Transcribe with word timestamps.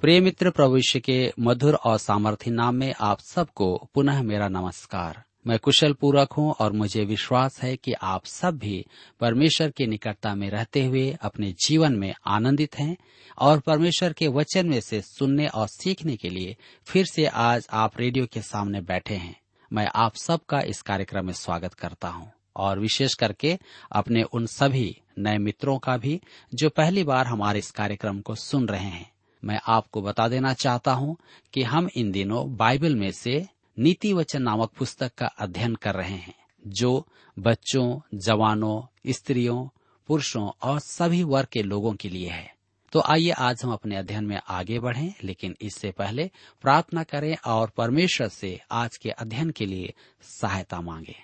प्रिय 0.00 0.20
मित्र 0.20 0.52
यीशु 0.76 1.00
के 1.00 1.32
मधुर 1.40 1.74
और 1.74 1.98
सामर्थ्य 1.98 2.50
नाम 2.50 2.74
में 2.74 2.94
आप 3.00 3.20
सबको 3.20 3.90
पुनः 3.94 4.22
मेरा 4.22 4.48
नमस्कार। 4.48 5.22
मैं 5.46 5.58
कुशल 5.58 5.92
पूर्वक 5.92 6.32
हूँ 6.32 6.52
और 6.52 6.72
मुझे 6.72 7.04
विश्वास 7.04 7.62
है 7.62 7.76
कि 7.76 7.92
आप 7.92 8.24
सब 8.24 8.58
भी 8.58 8.86
परमेश्वर 9.20 9.70
की 9.70 9.86
निकटता 9.86 10.34
में 10.34 10.48
रहते 10.50 10.84
हुए 10.84 11.16
अपने 11.22 11.52
जीवन 11.66 11.92
में 11.92 12.14
आनंदित 12.26 12.78
हैं 12.78 12.96
और 13.38 13.60
परमेश्वर 13.60 14.12
के 14.12 14.28
वचन 14.28 14.66
में 14.66 14.80
से 14.80 15.00
सुनने 15.00 15.46
और 15.46 15.68
सीखने 15.68 16.16
के 16.16 16.28
लिए 16.28 16.56
फिर 16.86 17.06
से 17.06 17.26
आज 17.26 17.66
आप 17.72 18.00
रेडियो 18.00 18.26
के 18.26 18.42
सामने 18.42 18.80
बैठे 18.80 19.14
हैं। 19.14 19.36
मैं 19.72 19.88
आप 19.94 20.16
सबका 20.16 20.60
इस 20.60 20.82
कार्यक्रम 20.82 21.26
में 21.26 21.32
स्वागत 21.32 21.74
करता 21.74 22.08
हूँ 22.08 22.32
और 22.56 22.78
विशेष 22.78 23.14
करके 23.14 23.58
अपने 23.92 24.22
उन 24.22 24.46
सभी 24.46 24.96
नए 25.18 25.38
मित्रों 25.38 25.78
का 25.78 25.96
भी 25.96 26.20
जो 26.54 26.68
पहली 26.68 27.04
बार 27.04 27.26
हमारे 27.26 27.58
इस 27.58 27.70
कार्यक्रम 27.70 28.20
को 28.20 28.34
सुन 28.34 28.68
रहे 28.68 28.88
हैं। 28.88 29.10
मैं 29.44 29.60
आपको 29.66 30.02
बता 30.02 30.28
देना 30.28 30.52
चाहता 30.52 30.92
हूँ 30.92 31.16
कि 31.54 31.62
हम 31.62 31.88
इन 31.96 32.12
दिनों 32.12 32.56
बाइबल 32.56 32.96
में 32.96 33.12
से 33.12 33.46
नीति 33.78 34.12
वचन 34.12 34.42
नामक 34.42 34.70
पुस्तक 34.78 35.14
का 35.14 35.26
अध्ययन 35.26 35.74
कर 35.74 35.94
रहे 35.94 36.16
हैं, 36.16 36.34
जो 36.66 37.06
बच्चों, 37.38 38.00
जवानों, 38.14 38.82
स्त्रियों, 39.12 39.68
पुरुषों 40.06 40.50
और 40.62 40.80
सभी 40.80 41.22
वर्ग 41.22 41.48
के 41.52 41.62
लोगों 41.62 41.92
के 41.92 42.08
लिए 42.08 42.28
है। 42.28 42.54
तो 42.92 43.00
आइए 43.00 43.30
आज 43.30 43.64
हम 43.64 43.72
अपने 43.72 43.96
अध्ययन 43.96 44.24
में 44.24 44.40
आगे 44.48 44.78
बढ़ें, 44.78 45.14
लेकिन 45.24 45.56
इससे 45.60 45.90
पहले 45.90 46.30
प्रार्थना 46.62 47.02
करें 47.02 47.36
और 47.46 47.70
परमेश्वर 47.76 48.28
से 48.28 48.60
आज 48.70 48.96
के 48.96 49.10
अध्ययन 49.10 49.50
के 49.50 49.66
लिए 49.66 49.94
सहायता 50.22 50.80
मांगे। 50.80 51.16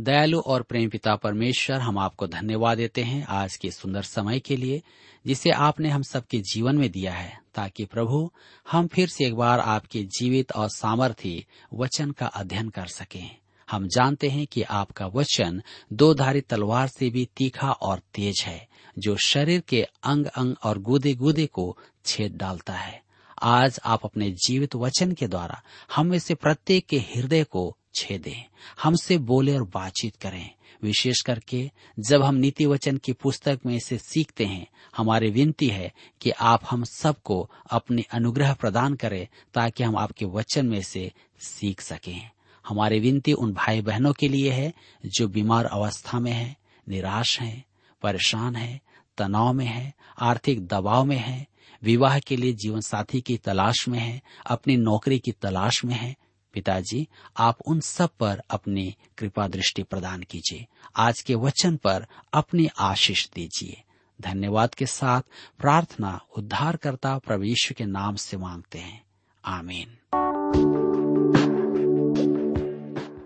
दयालु 0.00 0.40
और 0.40 0.62
प्रेम 0.62 0.88
पिता 0.88 1.16
परमेश्वर, 1.16 1.76
हम 1.76 1.98
आपको 1.98 2.26
धन्यवाद 2.26 2.76
देते 2.76 3.02
हैं 3.02 3.26
आज 3.26 3.56
के 3.56 3.70
सुंदर 3.70 4.02
समय 4.02 4.40
के 4.40 4.56
लिए, 4.56 4.82
जिसे 5.26 5.50
आपने 5.50 5.88
हम 5.88 6.02
सबके 6.02 6.38
जीवन 6.38 6.78
में 6.78 6.90
दिया 6.90 7.12
है। 7.12 7.43
ताकि 7.54 7.84
प्रभु, 7.84 8.30
हम 8.70 8.86
फिर 8.86 9.08
से 9.08 9.24
एक 9.24 9.34
बार 9.34 9.60
आपके 9.60 10.04
जीवित 10.04 10.52
और 10.52 10.68
सामर्थ्य 10.68 11.44
वचन 11.74 12.10
का 12.10 12.26
अध्ययन 12.26 12.68
कर 12.68 12.86
सकें। 12.86 13.36
हम 13.70 13.88
जानते 13.88 14.28
हैं 14.28 14.46
कि 14.46 14.62
आपका 14.62 15.06
वचन 15.06 15.62
दो 15.92 16.14
धारी 16.14 16.40
तलवार 16.40 16.88
से 16.88 17.10
भी 17.10 17.28
तीखा 17.36 17.72
और 17.72 17.98
तेज 18.14 18.42
है, 18.46 18.68
जो 18.98 19.16
शरीर 19.16 19.60
के 19.60 19.82
अंग 19.82 20.26
अंग 20.26 20.54
और 20.64 20.78
गुदे 20.78 21.14
गुदे 21.14 21.46
को 21.46 21.78
छेद 22.04 22.36
डालता 22.36 22.72
है। 22.72 23.02
आज 23.42 23.80
आप 23.84 24.00
अपने 24.04 24.30
जीवित 24.30 24.74
वचन 24.74 25.12
के 25.12 25.28
द्वारा 25.28 25.62
हम 25.94 26.06
में 26.06 26.18
से 26.18 26.34
प्रत्येक 26.34 26.86
के 26.86 26.98
हृदय 26.98 27.44
को 27.44 27.76
छेदें। 27.94 28.44
हमसे 28.82 29.18
बोले 29.18 29.54
और 29.54 29.64
बातचीत 29.64 30.16
करें। 30.16 30.50
विशेष 30.84 31.20
करके 31.20 31.70
जब 31.98 32.22
हम 32.22 32.34
नीति 32.34 32.66
वचन 32.66 32.96
की 32.96 33.12
पुस्तक 33.12 33.60
में 33.66 33.74
इसे 33.76 33.98
सीखते 33.98 34.44
हैं, 34.44 34.66
हमारी 34.96 35.30
विनती 35.30 35.68
है 35.68 35.92
कि 36.20 36.30
आप 36.30 36.62
हम 36.70 36.84
सबको 36.84 37.50
अपने 37.70 38.04
अनुग्रह 38.12 38.52
प्रदान 38.54 38.94
करें 38.94 39.26
ताकि 39.54 39.82
हम 39.82 39.96
आपके 39.96 40.24
वचन 40.24 40.66
में 40.66 40.82
से 40.82 41.12
सीख 41.40 41.80
सकें। 41.80 42.30
हमारी 42.68 42.98
विनती 43.00 43.32
उन 43.32 43.52
भाई 43.52 43.80
बहनों 43.80 44.12
के 44.12 44.28
लिए 44.28 44.50
है 44.50 44.72
जो 45.06 45.28
बीमार 45.28 45.64
अवस्था 45.64 46.20
में 46.20 46.32
है, 46.32 46.56
निराश 46.88 47.40
हैं, 47.40 47.64
परेशान 48.02 48.56
है, 48.56 48.80
तनाव 49.18 49.52
में 49.52 49.66
है, 49.66 49.92
आर्थिक 50.20 50.66
दबाव 50.66 51.04
में 51.04 51.16
है, 51.16 51.46
विवाह 51.82 52.18
के 52.18 52.36
लिए 52.36 52.52
जीवन 52.52 52.80
साथी 52.80 53.20
की 53.20 53.36
तलाश 53.36 53.88
में 53.88 53.98
है, 53.98 54.22
अपनी 54.46 54.76
नौकरी 54.76 55.18
की 55.18 55.32
तलाश 55.32 55.84
में 55.84 55.94
है 55.94 56.14
पिताजी, 56.54 57.08
आप 57.36 57.60
उन 57.66 57.80
सब 57.80 58.10
पर 58.20 58.42
अपनी 58.50 58.96
कृपा 59.18 59.48
दृष्टि 59.48 59.82
प्रदान 59.82 60.22
कीजिए। 60.22 60.66
आज 60.96 61.22
के 61.22 61.34
वचन 61.34 61.76
पर 61.76 62.06
अपनी 62.34 62.68
आशीष 62.78 63.28
दीजिए। 63.34 63.82
धन्यवाद 64.20 64.74
के 64.74 64.86
साथ 64.86 65.22
प्रार्थना 65.58 66.20
उद्धारकर्ता 66.38 67.18
प्रभु 67.18 67.42
यीशु 67.42 67.74
के 67.74 67.84
नाम 67.84 68.16
से 68.16 68.36
मांगते 68.36 68.78
हैं। 68.78 69.04
आमीन। 69.44 69.98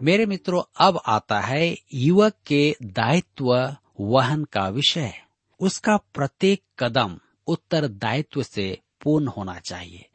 मेरे 0.03 0.27
मित्रों, 0.27 0.63
अब 0.81 1.01
आता 1.07 1.41
है 1.41 1.79
युवक 1.95 2.35
के 2.47 2.77
दायित्व 2.83 3.77
वहन 4.01 4.45
का 4.45 4.69
विषय। 4.69 5.13
उसका 5.61 5.97
प्रत्येक 5.97 6.63
कदम 6.79 7.19
उत्तरदायित्व 7.47 8.43
से 8.43 8.79
पूर्ण 9.03 9.27
होना 9.27 9.59
चाहिए। 9.59 10.08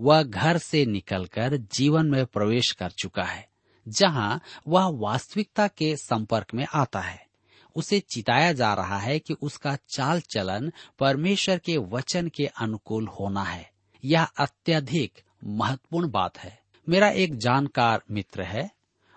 वह 0.00 0.22
घर 0.22 0.58
से 0.58 0.84
निकलकर 0.86 1.56
जीवन 1.72 2.06
में 2.06 2.24
प्रवेश 2.26 2.70
कर 2.72 2.90
चुका 2.90 3.22
है, 3.22 3.48
जहाँ 3.86 4.40
वह 4.68 4.86
वास्तविकता 4.92 5.66
के 5.68 5.96
संपर्क 5.96 6.54
में 6.54 6.66
आता 6.74 7.00
है। 7.00 7.26
उसे 7.76 8.00
चिताया 8.00 8.52
जा 8.52 8.72
रहा 8.74 8.98
है 8.98 9.18
कि 9.18 9.34
उसका 9.42 9.76
चाल 9.88 10.20
चलन 10.20 10.72
परमेश्वर 10.98 11.58
के 11.58 11.76
वचन 11.76 12.28
के 12.28 12.46
अनुकूल 12.46 13.06
होना 13.08 13.42
है। 13.42 13.70
यह 14.04 14.22
अत्यधिक 14.22 15.20
महत्वपूर्ण 15.44 16.10
बात 16.10 16.38
है। 16.38 16.58
मेरा 16.88 17.08
एक 17.08 17.36
जानकार 17.36 18.02
मित्र 18.10 18.42
है। 18.42 18.70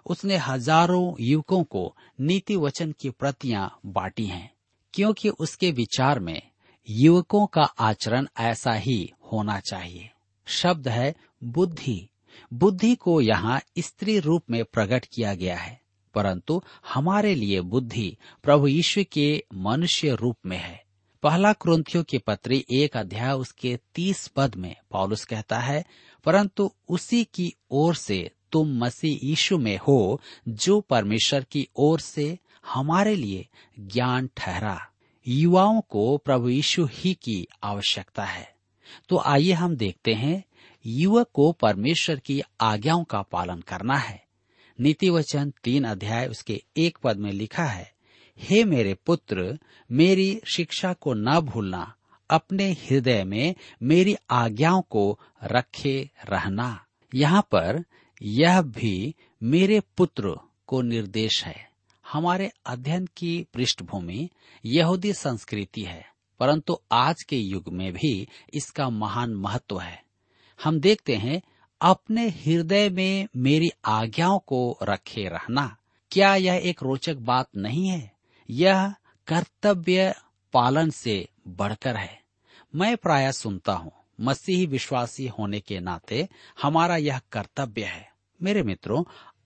उसने 0.05 0.37
हज़ारों 0.37 1.13
युवकों 1.19 1.63
को 1.63 1.95
नीति 2.21 2.55
वचन 2.55 2.91
की 2.91 3.09
प्रतियाँ 3.09 3.79
बांटी 3.85 4.25
हैं, 4.25 4.49
क्योंकि 4.93 5.29
उसके 5.29 5.71
विचार 5.71 6.19
में 6.19 6.41
युवकों 6.89 7.45
का 7.47 7.61
आचरण 7.61 8.27
ऐसा 8.39 8.73
ही 8.73 9.13
होना 9.33 9.59
चाहिए। 9.59 10.09
शब्द 10.47 10.87
है 10.87 11.13
बुद्धि। 11.43 12.09
बुद्धि 12.53 12.95
को 12.95 13.21
यहाँ 13.21 13.61
स्त्री 13.79 14.19
रूप 14.19 14.43
में 14.49 14.63
प्रकट 14.65 15.05
किया 15.05 15.33
गया 15.33 15.57
है, 15.57 15.81
परंतु 16.15 16.61
हमारे 16.93 17.35
लिए 17.35 17.61
बुद्धि 17.61 18.17
प्रभु 18.43 18.67
यीशु 18.67 19.03
के 19.11 19.43
मनुष्य 19.53 20.15
रूप 20.15 20.37
में 20.45 20.57
है। 20.57 20.83
पहला 21.23 21.53
क्रंथियों 21.53 22.03
की 22.03 22.17
पत्री 22.17 22.65
एक 22.71 22.97
अध्याय 22.97 23.33
उसके 23.33 23.77
तीस 23.95 24.27
पद 24.27 24.55
में 24.55 24.75
पॉलुस 24.91 25.25
कहता 25.25 25.59
है, 25.59 25.83
परंतु 26.25 26.71
उसी 26.89 27.23
की 27.23 27.53
ओर 27.71 27.95
से 27.95 28.31
तुम 28.51 28.77
मसीह 28.77 29.19
यीशु 29.23 29.57
में 29.57 29.77
हो, 29.77 30.21
जो 30.47 30.79
परमेश्वर 30.81 31.43
की 31.43 31.67
ओर 31.75 31.99
से 31.99 32.37
हमारे 32.67 33.15
लिए 33.15 33.47
ज्ञान 33.79 34.29
ठहरा। 34.37 34.79
युवाओं 35.27 35.81
को 35.81 36.17
प्रभु 36.17 36.49
यीशु 36.49 36.87
ही 36.91 37.13
की 37.13 37.47
आवश्यकता 37.63 38.23
है। 38.23 38.52
तो 39.09 39.17
आइए 39.17 39.51
हम 39.51 39.75
देखते 39.75 40.13
हैं, 40.13 40.43
युवक 40.85 41.29
को 41.33 41.51
परमेश्वर 41.51 42.19
की 42.19 42.41
आज्ञाओं 42.61 43.03
का 43.03 43.21
पालन 43.21 43.61
करना 43.61 43.97
है। 43.97 44.25
नीति 44.79 45.09
वचन 45.09 45.53
तीन 45.63 45.83
अध्याय 45.83 46.27
उसके 46.27 46.63
एक 46.77 46.97
पद 47.03 47.17
में 47.17 47.31
लिखा 47.31 47.65
है, 47.65 47.93
हे 48.37 48.63
मेरे 48.63 48.93
पुत्र, 48.93 49.59
मेरी 49.91 50.41
शिक्षा 50.55 50.93
को 50.93 51.13
न 51.13 51.39
भूलना, 51.39 51.95
अपने 52.29 52.71
हृदय 52.71 53.23
में 53.23 53.55
मेरी 53.83 54.15
आज्ञाओं 54.29 54.81
को 54.81 55.19
रखे 55.43 56.09
रहना। 56.25 56.85
यहाँ 57.15 57.47
पर 57.51 57.83
यह 58.21 58.61
भी 58.61 59.15
मेरे 59.43 59.79
पुत्र 59.79 60.37
को 60.67 60.81
निर्देश 60.81 61.45
है। 61.45 61.69
हमारे 62.07 62.51
अध्ययन 62.65 63.05
की 63.17 63.47
पृष्ठभूमि 63.53 64.29
यहूदी 64.65 65.13
संस्कृति 65.13 65.81
है। 65.81 66.12
परंतु 66.43 66.79
आज 66.91 67.23
के 67.23 67.37
युग 67.37 67.63
में 67.67 67.93
भी 67.93 68.27
इसका 68.53 68.89
महान 68.89 69.33
महत्व 69.33 69.79
है। 69.79 70.03
हम 70.63 70.79
देखते 70.79 71.15
हैं, 71.15 71.41
अपने 71.81 72.29
हृदय 72.29 72.89
में 72.89 73.27
मेरी 73.37 73.69
आज्ञाओं 73.85 74.39
को 74.39 74.77
रखे 74.83 75.29
रहना। 75.29 75.77
क्या 76.11 76.35
यह 76.35 76.53
एक 76.53 76.83
रोचक 76.83 77.15
बात 77.15 77.49
नहीं 77.57 77.87
है? 77.87 78.11
यह 78.49 78.93
कर्तव्य 79.27 80.15
पालन 80.53 80.89
से 80.89 81.29
बढ़कर 81.47 81.95
है। 81.95 82.21
मैं 82.75 82.97
प्राय 82.97 83.31
सुनता 83.31 83.73
हूँ, 83.73 83.91
मसीही 84.21 84.65
विश्वासी 84.65 85.27
होने 85.27 85.59
के 85.59 85.79
नाते 85.79 86.29
हमारा 86.61 86.97
यह 86.97 87.21
कर्तव्य 87.31 87.83
है। 87.83 88.11
मेरे 88.41 88.63
मित्रों, 88.63 89.03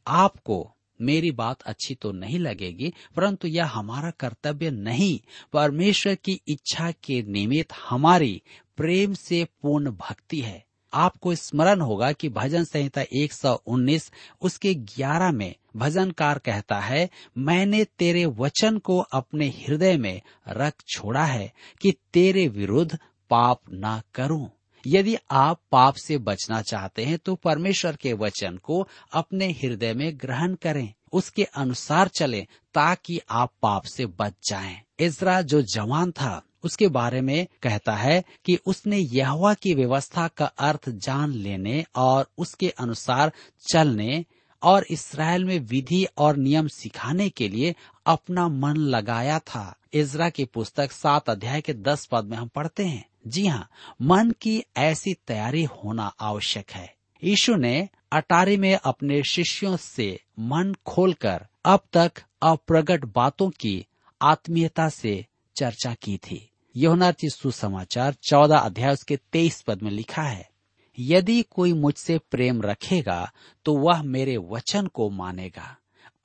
आपको 0.08 0.77
मेरी 1.02 1.32
बात 1.32 1.62
अच्छी 1.62 1.96
तो 1.96 2.12
नहीं 2.12 2.40
लगेगी, 2.40 2.94
परंतु 3.16 3.48
यह 3.48 3.66
हमारा 3.66 4.12
कर्तव्य 4.12 4.72
नहीं। 4.72 5.20
परमेश्वर 5.54 6.16
की 6.16 6.42
इच्छा 6.48 6.92
के 6.92 7.22
निमित्त 7.22 7.74
हमारी 7.90 8.42
प्रेम 8.78 9.14
से 9.14 9.48
पूर्ण 9.62 9.92
भक्ति 9.92 10.40
है। 10.40 10.66
आपको 10.94 11.36
स्मरण 11.36 11.82
होगा 11.82 12.12
कि 12.12 12.30
भजन 12.30 12.64
संहिता 12.64 13.02
119 13.14 14.12
उसके 14.42 14.74
11 14.74 15.32
में 15.32 15.56
भजनकार 15.76 16.40
कहता 16.40 16.80
है, 16.80 17.10
मैंने 17.38 17.84
तेरे 17.84 18.26
वचन 18.26 18.78
को 18.78 19.00
अपने 19.00 19.48
हृदय 19.48 19.98
में 19.98 20.22
रख 20.50 20.74
छोड़ा 20.88 21.26
है 21.26 21.54
कि 21.82 21.92
तेरे 22.14 22.48
विरुद्ध 22.48 22.98
पाप 23.30 23.62
ना 23.70 24.02
करूँ। 24.16 24.50
यदि 24.88 25.16
आप 25.32 25.60
पाप 25.72 25.96
से 25.96 26.18
बचना 26.18 26.62
चाहते 26.62 27.06
हैं 27.06 27.18
तो 27.18 27.36
परमेश्वर 27.36 27.96
के 27.96 28.14
वचन 28.14 28.58
को 28.58 28.88
अपने 29.14 29.52
हृदय 29.52 29.94
में 29.94 30.18
ग्रहण 30.18 30.56
करें। 30.56 30.94
उसके 31.14 31.44
अनुसार 31.44 32.08
चलें, 32.08 32.46
ताकि 32.74 33.20
आप 33.30 33.52
पाप 33.62 33.84
से 33.84 34.06
बच 34.06 34.34
जाएँ। 34.50 34.82
इजरा 35.00 35.42
जो 35.42 35.62
जवान 35.62 36.12
था, 36.12 36.42
उसके 36.64 36.88
बारे 36.88 37.22
में 37.22 37.48
कहता 37.64 37.96
है 37.96 38.24
कि 38.46 38.58
उसने 38.66 38.98
यहवा 38.98 39.54
की 39.54 39.74
व्यवस्था 39.74 40.28
का 40.28 40.46
अर्थ 40.46 40.90
जान 40.90 41.32
लेने 41.32 41.86
और 41.96 42.30
उसके 42.38 42.70
अनुसार 42.70 43.32
चलने 43.72 44.26
और 44.64 44.86
इसराइल 44.90 45.46
में 45.46 45.60
विधि 45.60 46.08
और 46.18 46.38
नियम 46.38 46.68
सिखाने 46.68 47.30
के 47.30 47.50
लिए 47.50 47.76
अपना 48.06 48.48
मन 48.48 48.76
लगाया 48.76 49.40
था। 49.40 49.76
इजरा 49.94 50.30
की 50.30 50.46
पुस्तक 50.46 50.92
सात 50.92 51.30
अध्याय 51.30 51.62
के 51.62 51.74
दस 51.74 52.06
पद 52.06 52.26
में 52.26 52.38
हम 52.38 52.48
पढ़ते 52.48 52.86
हैं। 52.86 53.06
जी 53.26 53.46
हाँ 53.48 53.68
मन 54.02 54.32
की 54.42 54.62
ऐसी 54.78 55.14
तैयारी 55.28 55.64
होना 55.64 56.06
आवश्यक 56.22 56.72
है। 56.72 56.94
यीशु 57.24 57.56
ने 57.56 57.88
अटारी 58.12 58.58
में 58.58 58.74
अपने 58.76 59.22
शिष्यों 59.24 59.76
से 59.78 60.10
मन 60.40 60.74
खोलकर 60.86 61.46
अब 61.66 61.80
तक 61.94 62.22
अप्रगट 62.42 63.06
बातों 63.06 63.50
की 63.52 63.86
आत्मीयता 64.22 64.88
से 64.90 65.26
चर्चा 65.56 65.94
की 65.94 66.18
थी। 66.18 66.50
यमुना 66.76 67.12
सुसमाचार 67.24 68.14
चौदह 68.24 68.58
अध्याय 68.58 68.94
उसके 68.94 69.16
तेईस 69.32 69.62
पद 69.62 69.82
में 69.82 69.92
लिखा 69.92 70.22
है, 70.22 70.50
यदि 70.98 71.42
कोई 71.52 71.74
मुझसे 71.74 72.18
प्रेम 72.32 72.62
रखेगा 72.62 73.32
तो 73.66 73.76
वह 73.78 74.02
मेरे 74.04 74.38
वचन 74.50 74.88
को 74.88 75.10
मानेगा 75.10 75.76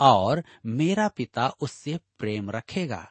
और 0.00 0.42
मेरा 0.66 1.08
पिता 1.08 1.48
उससे 1.60 1.98
प्रेम 2.18 2.50
रखेगा। 2.50 3.06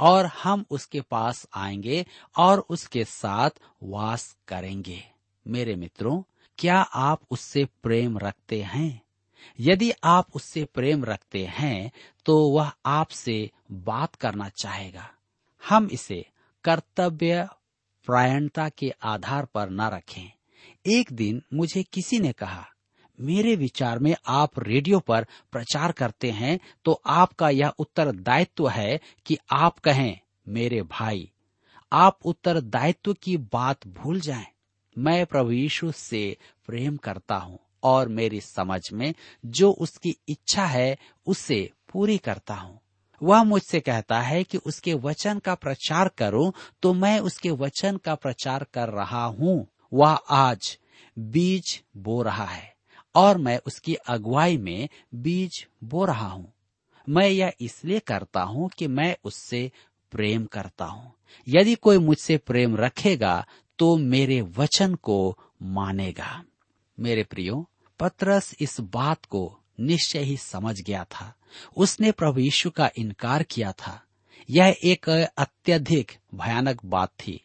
और 0.00 0.26
हम 0.26 0.64
उसके 0.70 1.00
पास 1.00 1.46
आएँगे 1.54 2.06
और 2.36 2.66
उसके 2.68 3.04
साथ 3.04 3.50
वास 3.82 4.36
करेंगे। 4.48 5.04
मेरे 5.46 5.76
मित्रों, 5.76 6.22
क्या 6.58 6.78
आप 6.80 7.20
उससे 7.30 7.64
प्रेम 7.82 8.18
रखते 8.18 8.62
हैं? 8.62 9.02
यदि 9.60 9.92
आप 10.04 10.26
उससे 10.34 10.64
प्रेम 10.64 11.04
रखते 11.04 11.44
हैं 11.44 11.92
तो 12.24 12.50
वह 12.50 12.72
आपसे 12.86 13.50
बात 13.72 14.14
करना 14.14 14.48
चाहेगा। 14.48 15.10
हम 15.68 15.88
इसे 15.92 16.26
कर्तव्य 16.64 17.48
प्रायणता 18.06 18.68
के 18.68 18.92
आधार 19.02 19.44
पर 19.44 19.70
न 19.70 19.80
रखें। 19.80 20.32
एक 20.86 21.12
दिन 21.12 21.42
मुझे 21.54 21.82
किसी 21.82 22.18
ने 22.18 22.32
कहा 22.32 22.68
मेरे 23.18 23.54
विचार 23.56 23.98
में 23.98 24.14
आप 24.26 24.58
रेडियो 24.58 24.98
पर 25.00 25.26
प्रचार 25.52 25.92
करते 25.92 26.30
हैं 26.30 26.58
तो 26.84 27.00
आपका 27.06 27.50
यह 27.50 27.72
उत्तरदायित्व 27.78 28.68
है 28.68 29.00
कि 29.26 29.38
आप 29.52 29.78
कहें, 29.78 30.18
मेरे 30.48 30.82
भाई, 30.82 31.30
आप 31.92 32.18
उत्तरदायित्व 32.24 33.12
की 33.12 33.36
बात 33.36 33.86
भूल 33.86 34.20
जाएँ। 34.20 34.46
मैं 34.96 35.24
प्रभु 35.26 35.50
यीशु 35.50 35.90
से 35.92 36.36
प्रेम 36.66 36.96
करता 36.96 37.36
हूँ 37.36 37.58
और 37.82 38.08
मेरी 38.08 38.40
समझ 38.40 38.80
में 38.92 39.12
जो 39.46 39.70
उसकी 39.70 40.16
इच्छा 40.28 40.64
है, 40.66 40.96
उसे 41.26 41.70
पूरी 41.92 42.18
करता 42.18 42.54
हूँ। 42.54 42.78
वह 43.22 43.42
मुझसे 43.44 43.80
कहता 43.80 44.20
है 44.20 44.42
कि 44.44 44.58
उसके 44.58 44.94
वचन 44.94 45.38
का 45.38 45.54
प्रचार 45.54 46.08
करूँ 46.08 46.52
तो 46.82 46.92
मैं 46.94 47.18
उसके 47.20 47.50
वचन 47.50 47.96
का 47.96 48.14
प्रचार 48.14 48.66
कर 48.74 48.88
रहा 48.88 49.24
हूँ। 49.24 49.66
वह 49.92 50.12
आज 50.30 50.78
बीज 51.18 51.80
बो 51.96 52.22
रहा 52.22 52.44
है। 52.44 52.71
और 53.14 53.38
मैं 53.38 53.58
उसकी 53.66 53.94
अगुवाई 53.94 54.56
में 54.56 54.88
बीज 55.14 55.66
बो 55.84 56.04
रहा 56.04 56.28
हूँ। 56.28 56.52
मैं 57.08 57.28
यह 57.28 57.52
इसलिए 57.60 57.98
करता 57.98 58.42
हूँ 58.42 58.70
कि 58.78 58.86
मैं 58.86 59.16
उससे 59.24 59.70
प्रेम 60.10 60.44
करता 60.44 60.84
हूँ। 60.84 61.12
यदि 61.48 61.74
कोई 61.74 61.98
मुझसे 61.98 62.36
प्रेम 62.36 62.76
रखेगा 62.76 63.46
तो 63.78 63.96
मेरे 63.96 64.40
वचन 64.40 64.94
को 64.94 65.38
मानेगा। 65.62 66.44
मेरे 67.00 67.22
प्रियो, 67.22 67.68
पत्रस 68.00 68.54
इस 68.60 68.80
बात 68.80 69.24
को 69.24 69.58
निश्चय 69.80 70.18
ही 70.18 70.36
समझ 70.36 70.80
गया 70.80 71.04
था। 71.04 71.34
उसने 71.76 72.12
प्रभु 72.12 72.40
यीशु 72.40 72.70
का 72.70 72.90
इनकार 72.96 73.42
किया 73.42 73.72
था। 73.72 74.02
यह 74.50 74.76
एक 74.84 75.08
अत्यधिक 75.36 76.12
भयानक 76.34 76.84
बात 76.84 77.08
थी। 77.08 77.40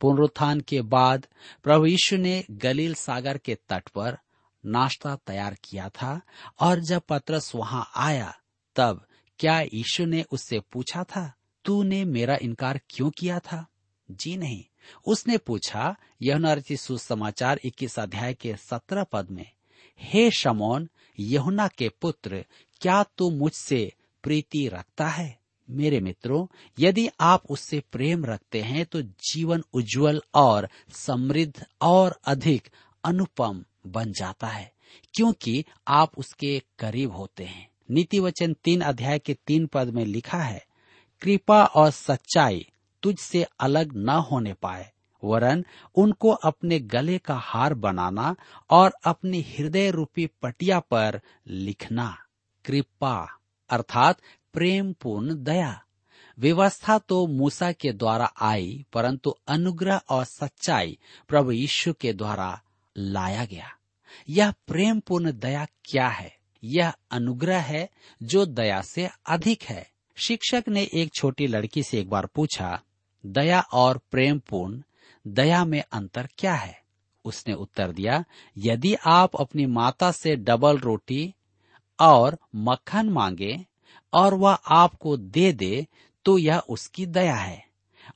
पुनरुत्थान 0.00 0.60
के 0.60 0.80
बाद 0.80 1.26
प्रभु 1.62 1.86
यीशु 1.86 2.16
ने 2.16 2.44
गलील 2.50 2.94
सागर 2.94 3.38
के 3.38 3.54
तट 3.54 3.88
पर 3.88 4.18
नाश्ता 4.66 5.16
तैयार 5.16 5.56
किया 5.64 5.88
था 5.88 6.20
और 6.60 6.80
जब 6.80 7.02
पत्रस 7.08 7.54
वहाँ 7.54 7.90
आया, 7.96 8.34
तब 8.76 9.06
क्या 9.38 9.60
यीशु 9.60 10.04
ने 10.04 10.22
उससे 10.22 10.60
पूछा 10.60 11.04
था, 11.04 11.32
तूने 11.64 12.04
मेरा 12.04 12.38
इनकार 12.42 12.80
क्यों 12.90 13.10
किया 13.10 13.38
था? 13.38 13.66
जी 14.10 14.36
नहीं। 14.36 14.64
उसने 15.06 15.38
पूछा 15.38 15.96
यह 16.22 16.62
सुसमाचार 16.72 17.60
इक्कीस 17.64 17.98
अध्याय 17.98 18.34
के 18.34 18.56
सत्रह 18.56 19.04
पद 19.04 19.30
में, 19.30 19.50
हे 19.98 20.30
शमोन, 20.30 20.88
यहुना 21.20 21.68
के 21.68 21.88
पुत्र, 21.88 22.44
क्या 22.80 23.02
तू 23.02 23.30
मुझसे 23.30 23.92
प्रीति 24.22 24.68
रखता 24.68 25.08
है? 25.08 25.42
मेरे 25.70 26.00
मित्रों, 26.00 26.46
यदि 26.78 27.08
आप 27.20 27.46
उससे 27.46 27.82
प्रेम 27.92 28.24
रखते 28.24 28.62
हैं 28.62 28.86
तो 28.86 29.02
जीवन 29.02 29.62
उज्जवल 29.72 30.22
और 30.34 30.68
समृद्ध 30.92 31.66
और 31.80 32.20
अधिक 32.24 32.68
अनुपम 33.04 33.64
बन 33.84 34.12
जाता 34.12 34.46
है, 34.46 34.72
क्योंकि 35.14 35.64
आप 35.88 36.18
उसके 36.18 36.58
करीब 36.78 37.12
होते 37.12 37.44
हैं। 37.44 37.68
नीति 37.90 38.20
वचन 38.20 38.52
तीन 38.54 38.80
अध्याय 38.80 39.18
के 39.18 39.34
तीन 39.46 39.66
पद 39.66 39.88
में 39.88 40.04
लिखा 40.04 40.38
है, 40.38 40.64
कृपा 41.22 41.64
और 41.64 41.90
सच्चाई 41.90 42.66
तुझसे 43.02 43.46
अलग 43.60 43.96
न 43.96 44.08
होने 44.30 44.52
पाए, 44.52 44.90
वरन 45.22 45.64
उनको 45.94 46.30
अपने 46.30 46.78
गले 46.80 47.18
का 47.18 47.34
हार 47.34 47.74
बनाना 47.74 48.34
और 48.70 48.92
अपनी 49.04 49.40
हृदय 49.50 49.90
रूपी 49.90 50.26
पटिया 50.42 50.78
पर 50.80 51.20
लिखना। 51.46 52.16
कृपा, 52.64 53.16
अर्थात 53.70 54.20
प्रेम 54.52 54.92
पूर्ण 54.92 55.42
दया। 55.44 55.80
व्यवस्था 56.38 56.98
तो 56.98 57.26
मूसा 57.26 57.70
के 57.72 57.92
द्वारा 57.92 58.32
आई, 58.40 58.84
परंतु 58.92 59.30
अनुग्रह 59.48 60.00
और 60.08 60.24
सच्चाई 60.24 60.98
प्रभु 61.28 61.52
यीशु 61.52 61.92
के 61.92 62.12
द्वारा 62.12 62.60
लाया 62.96 63.44
गया। 63.44 63.70
यह 64.28 64.50
प्रेम 64.50 65.00
पूर्ण 65.00 65.32
दया 65.32 65.66
क्या 65.84 66.08
है? 66.08 66.36
यह 66.64 66.92
अनुग्रह 67.10 67.60
है 67.60 67.88
जो 68.22 68.46
दया 68.46 68.80
से 68.82 69.08
अधिक 69.26 69.62
है। 69.62 69.90
शिक्षक 70.16 70.64
ने 70.68 70.88
एक 70.94 71.14
छोटी 71.14 71.46
लड़की 71.46 71.82
से 71.82 71.98
एक 71.98 72.10
बार 72.10 72.26
पूछा, 72.26 72.80
दया 73.26 73.60
और 73.60 74.00
प्रेम 74.10 74.38
पूर्ण 74.38 74.82
दया 75.26 75.64
में 75.64 75.82
अंतर 75.92 76.28
क्या 76.38 76.54
है? 76.54 76.82
उसने 77.24 77.54
उत्तर 77.54 77.92
दिया, 77.92 78.24
यदि 78.58 78.94
आप 78.94 79.36
अपनी 79.36 79.66
माता 79.66 80.10
से 80.12 80.36
डबल 80.36 80.78
रोटी 80.78 81.34
और 82.00 82.38
मक्खन 82.54 83.08
मांगे 83.08 83.66
और 84.12 84.34
वह 84.34 84.52
आपको 84.52 85.16
दे 85.16 85.52
दे 85.52 85.86
तो 86.24 86.38
यह 86.38 86.58
उसकी 86.58 87.06
दया 87.06 87.34
है। 87.34 87.64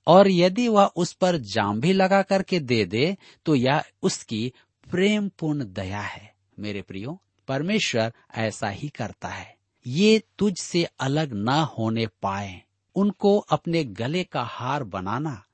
और 0.07 0.29
यदि 0.29 0.69
वह 0.69 0.85
उस 0.97 1.13
पर 1.13 1.37
जाम 1.37 1.81
भी 1.81 1.93
लगा 1.93 2.23
करके 2.23 2.61
दे 2.61 2.85
दे 2.85 3.17
तो 3.45 3.55
यह 3.55 3.83
उसकी 4.03 4.53
प्रेम 4.91 5.29
पूर्ण 5.29 5.65
दया 5.65 6.01
है, 6.01 6.35
मेरे 6.59 6.83
प्रियो। 6.83 7.21
परमेश्वर 7.49 8.13
ऐसा 8.35 8.69
ही 8.69 8.89
करता 8.89 9.29
है। 9.29 9.57
ये 9.87 10.23
तुझ 10.39 10.55
से 10.61 10.85
अलग 11.01 11.33
न 11.35 11.49
होने 11.49 12.07
पाए। 12.07 12.63
उनको 12.97 13.39
अपने 13.39 13.85
गले 13.85 14.25
का 14.25 14.43
हार 14.43 14.85
बनाना 14.85 15.45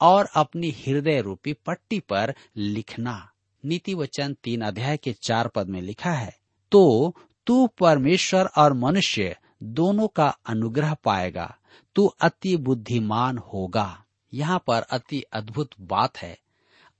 और 0.00 0.28
अपनी 0.34 0.70
हृदय 0.70 1.20
रूपी 1.20 1.52
पट्टी 1.52 2.00
पर 2.00 2.34
लिखना। 2.56 3.30
नीति 3.64 3.94
वचन 3.94 4.34
तीन 4.34 4.60
अध्याय 4.60 4.96
के 4.96 5.12
चार 5.12 5.48
पद 5.48 5.68
में 5.68 5.80
लिखा 5.82 6.12
है 6.12 6.36
तो 6.72 7.14
तू 7.46 7.66
परमेश्वर 7.66 8.46
और 8.46 8.72
मनुष्य 8.72 9.36
दोनों 9.62 10.08
का 10.08 10.28
अनुग्रह 10.46 10.94
पाएगा। 10.94 11.56
तू 11.94 12.06
अति 12.06 12.56
बुद्धिमान 12.56 13.38
होगा। 13.38 14.04
यहाँ 14.34 14.62
पर 14.66 14.82
अति 14.82 15.22
अद्भुत 15.32 15.70
बात 15.80 16.18
है। 16.18 16.38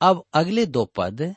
अब 0.01 0.25
अगले 0.35 0.67
दो 0.67 0.85
पद 0.85 1.35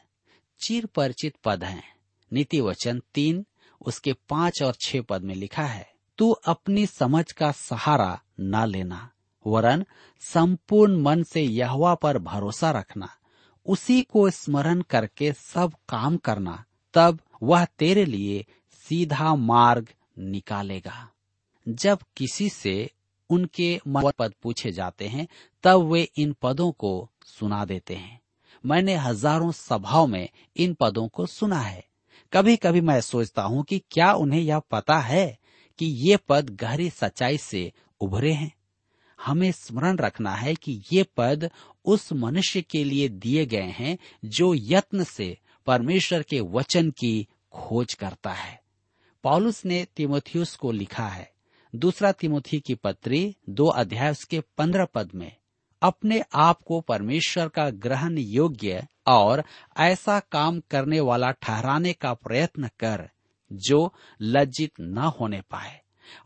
चिर 0.59 0.85
परिचित 0.85 1.35
पद 1.43 1.63
हैं। 1.63 1.95
नीति 2.33 2.61
वचन 2.61 3.01
तीन, 3.13 3.45
उसके 3.81 4.13
पाँच 4.13 4.63
और 4.63 4.75
छह 4.81 5.01
पद 5.01 5.21
में 5.21 5.35
लिखा 5.35 5.63
है, 5.63 5.93
तू 6.17 6.31
अपनी 6.31 6.85
समझ 6.85 7.31
का 7.31 7.51
सहारा 7.51 8.21
न 8.39 8.65
लेना, 8.65 9.11
वरन 9.47 9.85
संपूर्ण 10.19 11.01
मन 11.01 11.23
से 11.23 11.41
यहवा 11.41 11.95
पर 11.95 12.17
भरोसा 12.17 12.71
रखना, 12.71 13.09
उसी 13.65 14.01
को 14.01 14.29
स्मरण 14.29 14.81
करके 14.81 15.33
सब 15.33 15.73
काम 15.89 16.17
करना, 16.17 16.65
तब 16.93 17.19
वह 17.43 17.65
तेरे 17.65 18.05
लिए 18.05 18.45
सीधा 18.71 19.35
मार्ग 19.35 19.87
निकालेगा। 20.19 21.11
जब 21.67 21.99
किसी 22.17 22.49
से 22.49 22.91
उनके 23.29 23.79
मन 23.87 24.11
पद 24.19 24.33
पूछे 24.43 24.71
जाते 24.71 25.07
हैं, 25.07 25.27
तब 25.63 25.79
वे 25.79 26.01
इन 26.17 26.35
पदों 26.41 26.71
को 26.71 27.11
सुना 27.25 27.65
देते 27.65 27.95
हैं। 27.95 28.21
मैंने 28.65 28.95
हज़ारों 28.95 29.51
सभाओं 29.51 30.07
में 30.07 30.29
इन 30.55 30.73
पदों 30.73 31.07
को 31.07 31.25
सुना 31.25 31.59
है। 31.59 31.83
कभी 32.33 32.55
कभी 32.55 32.81
मैं 32.81 32.99
सोचता 33.01 33.41
हूँ 33.41 33.63
कि 33.63 33.79
क्या 33.91 34.11
उन्हें 34.13 34.41
यह 34.41 34.59
पता 34.71 34.97
है 34.99 35.37
कि 35.79 35.85
ये 36.09 36.17
पद 36.29 36.49
गहरी 36.49 36.89
सच्चाई 36.89 37.37
से 37.37 37.71
उभरे 38.01 38.33
हैं। 38.33 38.51
हमें 39.19 39.51
स्मरण 39.51 39.97
रखना 39.97 40.31
है 40.31 40.55
कि 40.55 40.81
ये 40.93 41.03
पद 41.17 41.49
उस 41.85 42.11
मनुष्य 42.13 42.61
के 42.61 42.83
लिए 42.83 43.09
दिए 43.09 43.45
गए 43.45 43.73
हैं 43.77 43.97
जो 44.25 44.53
यत्न 44.55 45.03
से 45.03 45.37
परमेश्वर 45.67 46.23
के 46.23 46.39
वचन 46.39 46.89
की 46.89 47.27
खोज 47.51 47.93
करता 47.93 48.31
है। 48.31 48.59
पॉलुस 49.23 49.65
ने 49.65 49.85
तिमोथियस 49.95 50.55
को 50.55 50.71
लिखा 50.71 51.07
है। 51.07 51.31
दूसरा 51.73 52.11
तिमोथी 52.11 52.59
की 52.59 52.75
पत्री 52.75 53.35
दो 53.49 53.67
अध्याय 53.67 54.11
उसके 54.11 54.39
पंद्रह 54.57 54.85
पद 54.85 55.11
में 55.15 55.31
अपने 55.85 56.23
आप 56.35 56.61
को 56.61 56.81
परमेश्वर 56.81 57.47
का 57.47 57.69
ग्रहण 57.69 58.17
योग्य 58.17 58.87
और 59.07 59.43
ऐसा 59.77 60.19
काम 60.19 60.59
करने 60.59 60.99
वाला 60.99 61.31
ठहराने 61.31 61.93
का 61.93 62.13
प्रयत्न 62.13 62.67
कर, 62.67 63.09
जो 63.53 63.93
लज्जित 64.21 64.71
न 64.81 64.97
होने 64.97 65.41
पाए, 65.41 65.81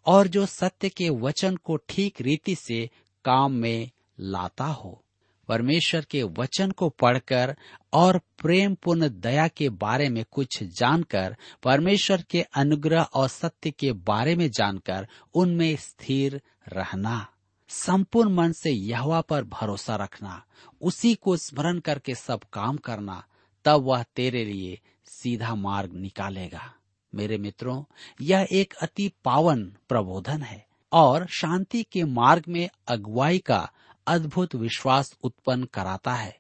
और 0.06 0.28
जो 0.28 0.46
सत्य 0.46 0.90
के 0.90 1.10
वचन 1.10 1.56
को 1.56 1.76
ठीक 1.76 2.22
रीति 2.22 2.56
से 2.56 2.90
काम 3.26 3.52
में 3.52 3.92
लाता 4.20 4.66
हो। 4.66 5.04
परमेश्वर 5.48 6.02
के 6.02 6.24
वचन 6.24 6.72
को 6.72 6.90
पढ़कर 6.90 7.58
और 7.94 8.18
प्रेम 8.18 8.76
पूर्ण 8.76 9.10
दया 9.10 9.48
के 9.48 9.70
बारे 9.70 10.10
में 10.10 10.26
कुछ 10.32 10.64
जानकर, 10.64 11.36
परमेश्वर 11.64 12.22
के 12.30 12.42
अनुग्रह 12.42 13.02
और 13.02 13.28
सत्य 13.28 13.72
के 13.72 13.92
बारे 13.92 14.36
में 14.36 14.52
जानकर 14.52 15.08
उनमें 15.34 15.76
स्थिर 15.76 16.42
रहना। 16.68 17.28
संपूर्ण 17.70 18.34
मन 18.34 18.52
से 18.52 18.72
यहवा 18.72 19.22
पर 19.22 19.44
भरोसा 19.44 19.96
रखना, 19.96 20.46
उसी 20.82 21.16
को 21.16 21.38
स्मरण 21.38 21.80
करके 21.80 22.16
सब 22.16 22.40
काम 22.54 22.78
करना, 22.78 23.24
तब 23.66 23.82
वह 23.82 24.04
तेरे 24.04 24.46
लिए 24.46 24.80
सीधा 25.06 25.56
मार्ग 25.56 25.94
निकालेगा। 25.94 26.74
मेरे 27.16 27.38
मित्रों, 27.38 27.84
यह 28.22 28.48
एक 28.52 28.74
अति 28.74 29.12
पावन 29.24 29.64
प्रबोधन 29.90 30.42
है 30.42 30.68
और 30.92 31.28
शांति 31.28 31.84
के 31.84 32.04
मार्ग 32.04 32.44
में 32.48 32.70
अगुवाई 32.88 33.40
का 33.40 33.72
अद्भुत 34.08 34.56
विश्वास 34.56 35.18
उत्पन्न 35.24 35.64
कराता 35.64 36.14
है। 36.14 36.40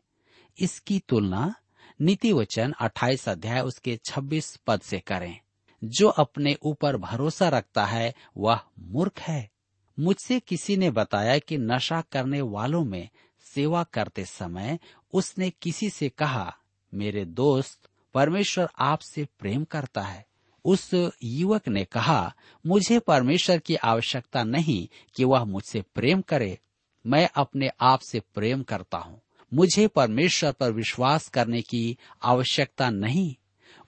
इसकी 0.59 0.99
तुलना 0.99 1.55
नीति 2.01 2.33
वचन 2.33 2.71
अट्ठाईस 2.71 3.29
अध्याय 3.29 3.61
उसके 3.61 3.99
26 4.05 4.59
पद 4.67 4.81
से 4.81 4.99
करें। 4.99 5.39
जो 5.83 6.07
अपने 6.07 6.57
ऊपर 6.63 6.97
भरोसा 6.97 7.49
रखता 7.49 7.85
है, 7.85 8.13
वह 8.37 8.59
मूर्ख 8.79 9.19
है। 9.19 9.49
मुझसे 9.99 10.39
किसी 10.39 10.77
ने 10.77 10.91
बताया 10.91 11.39
कि 11.39 11.57
नशा 11.57 12.01
करने 12.01 12.41
वालों 12.41 12.85
में 12.85 13.09
सेवा 13.55 13.83
करते 13.83 14.25
समय 14.25 14.79
उसने 15.13 15.49
किसी 15.49 15.89
से 15.89 16.09
कहा, 16.09 16.57
मेरे 16.93 17.25
दोस्त, 17.25 17.89
परमेश्वर 18.13 18.69
आपसे 18.79 19.27
प्रेम 19.39 19.63
करता 19.63 20.01
है। 20.01 20.25
उस 20.65 21.11
युवक 21.23 21.67
ने 21.67 21.85
कहा, 21.85 22.35
मुझे 22.65 22.99
परमेश्वर 22.99 23.57
की 23.57 23.75
आवश्यकता 23.75 24.43
नहीं 24.43 24.87
कि 25.15 25.23
वह 25.23 25.43
मुझसे 25.43 25.81
प्रेम 25.81 26.21
करे। 26.21 26.59
मैं 27.07 27.29
अपने 27.35 27.69
आप 27.81 27.99
से 27.99 28.19
प्रेम 28.19 28.63
करता 28.63 28.97
हूँ। 28.97 29.21
मुझे 29.53 29.87
परमेश्वर 29.87 30.51
पर 30.51 30.71
विश्वास 30.71 31.27
करने 31.27 31.61
की 31.61 31.97
आवश्यकता 32.23 32.89
नहीं। 32.89 33.35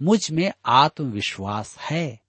मुझमें 0.01 0.51
आत्मविश्वास 0.65 1.77
है। 1.77 2.19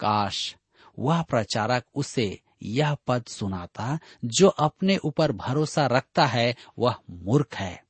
काश 0.00 0.56
वह 0.98 1.22
प्रचारक 1.22 1.84
उसे 1.94 2.40
यह 2.62 2.96
पद 3.06 3.24
सुनाता, 3.24 3.98
जो 4.24 4.48
अपने 4.48 4.96
ऊपर 4.96 5.32
भरोसा 5.32 5.86
रखता 5.86 6.26
है, 6.26 6.56
वह 6.78 6.94
मूर्ख 7.10 7.54
है। 7.54 7.84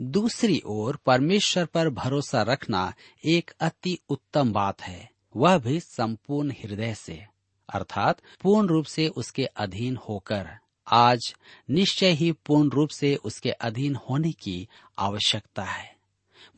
दूसरी 0.00 0.62
ओर 0.66 0.96
परमेश्वर 0.96 1.64
पर 1.64 1.88
भरोसा 1.88 2.42
रखना 2.42 2.94
एक 3.24 3.50
अति 3.60 3.98
उत्तम 4.08 4.52
बात 4.52 4.82
है, 4.82 5.10
वह 5.36 5.58
भी 5.58 5.80
संपूर्ण 5.80 6.50
हृदय 6.50 6.94
से, 6.94 7.26
अर्थात 7.74 8.18
पूर्ण 8.42 8.68
रूप 8.68 8.84
से 8.84 9.08
उसके 9.08 9.44
अधीन 9.44 9.96
होकर। 9.96 10.48
आज 10.92 11.34
निश्चय 11.70 12.10
ही 12.10 12.32
पूर्ण 12.32 12.70
रूप 12.70 12.88
से 12.88 13.16
उसके 13.16 13.50
अधीन 13.50 13.94
होने 13.94 14.32
की 14.32 14.68
आवश्यकता 14.98 15.64
है। 15.64 15.96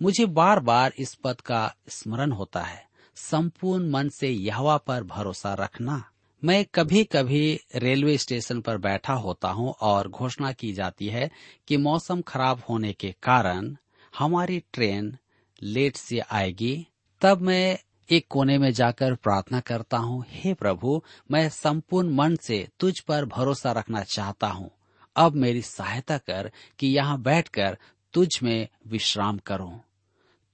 मुझे 0.02 0.26
बार 0.26 0.61
बार 0.61 0.92
इस 0.99 1.14
पद 1.14 1.40
का 1.40 1.75
स्मरण 1.88 2.33
होता 2.33 2.62
है, 2.62 2.88
संपूर्ण 3.16 3.90
मन 3.90 4.09
से 4.09 4.28
यहवा 4.28 4.76
पर 4.76 5.02
भरोसा 5.02 5.54
रखना। 5.54 6.12
मैं 6.44 6.64
कभी 6.64 7.04
कभी 7.04 7.61
रेलवे 7.76 8.18
स्टेशन 8.18 8.61
पर 8.61 8.78
बैठा 8.78 9.12
होता 9.12 9.49
हूँ 9.49 9.75
और 9.80 10.08
घोषणा 10.08 10.52
की 10.52 10.72
जाती 10.72 11.06
है 11.06 11.30
कि 11.68 11.76
मौसम 11.76 12.20
खराब 12.20 12.62
होने 12.70 12.92
के 12.92 13.14
कारण 13.22 13.76
हमारी 14.18 14.62
ट्रेन 14.72 15.16
लेट 15.62 15.96
से 15.96 16.18
आएगी। 16.18 16.87
तब 17.20 17.40
मैं 17.40 17.78
एक 18.11 18.26
कोने 18.30 18.58
में 18.58 18.72
जाकर 18.72 19.14
प्रार्थना 19.14 19.61
करता 19.61 19.96
हूँ, 19.96 20.25
हे 20.28 20.54
प्रभु, 20.54 21.02
मैं 21.30 21.49
संपूर्ण 21.49 22.11
मन 22.11 22.37
से 22.37 22.68
तुझ 22.80 23.00
पर 23.00 23.25
भरोसा 23.25 23.72
रखना 23.72 24.02
चाहता 24.02 24.46
हूँ। 24.46 24.70
अब 25.16 25.32
मेरी 25.32 25.62
सहायता 25.62 26.18
कर 26.18 26.52
कि 26.78 26.87
यहाँ 26.87 27.22
बैठकर 27.22 27.78
तुझ 28.12 28.28
में 28.42 28.68
विश्राम 28.87 29.38
करूँ। 29.38 29.80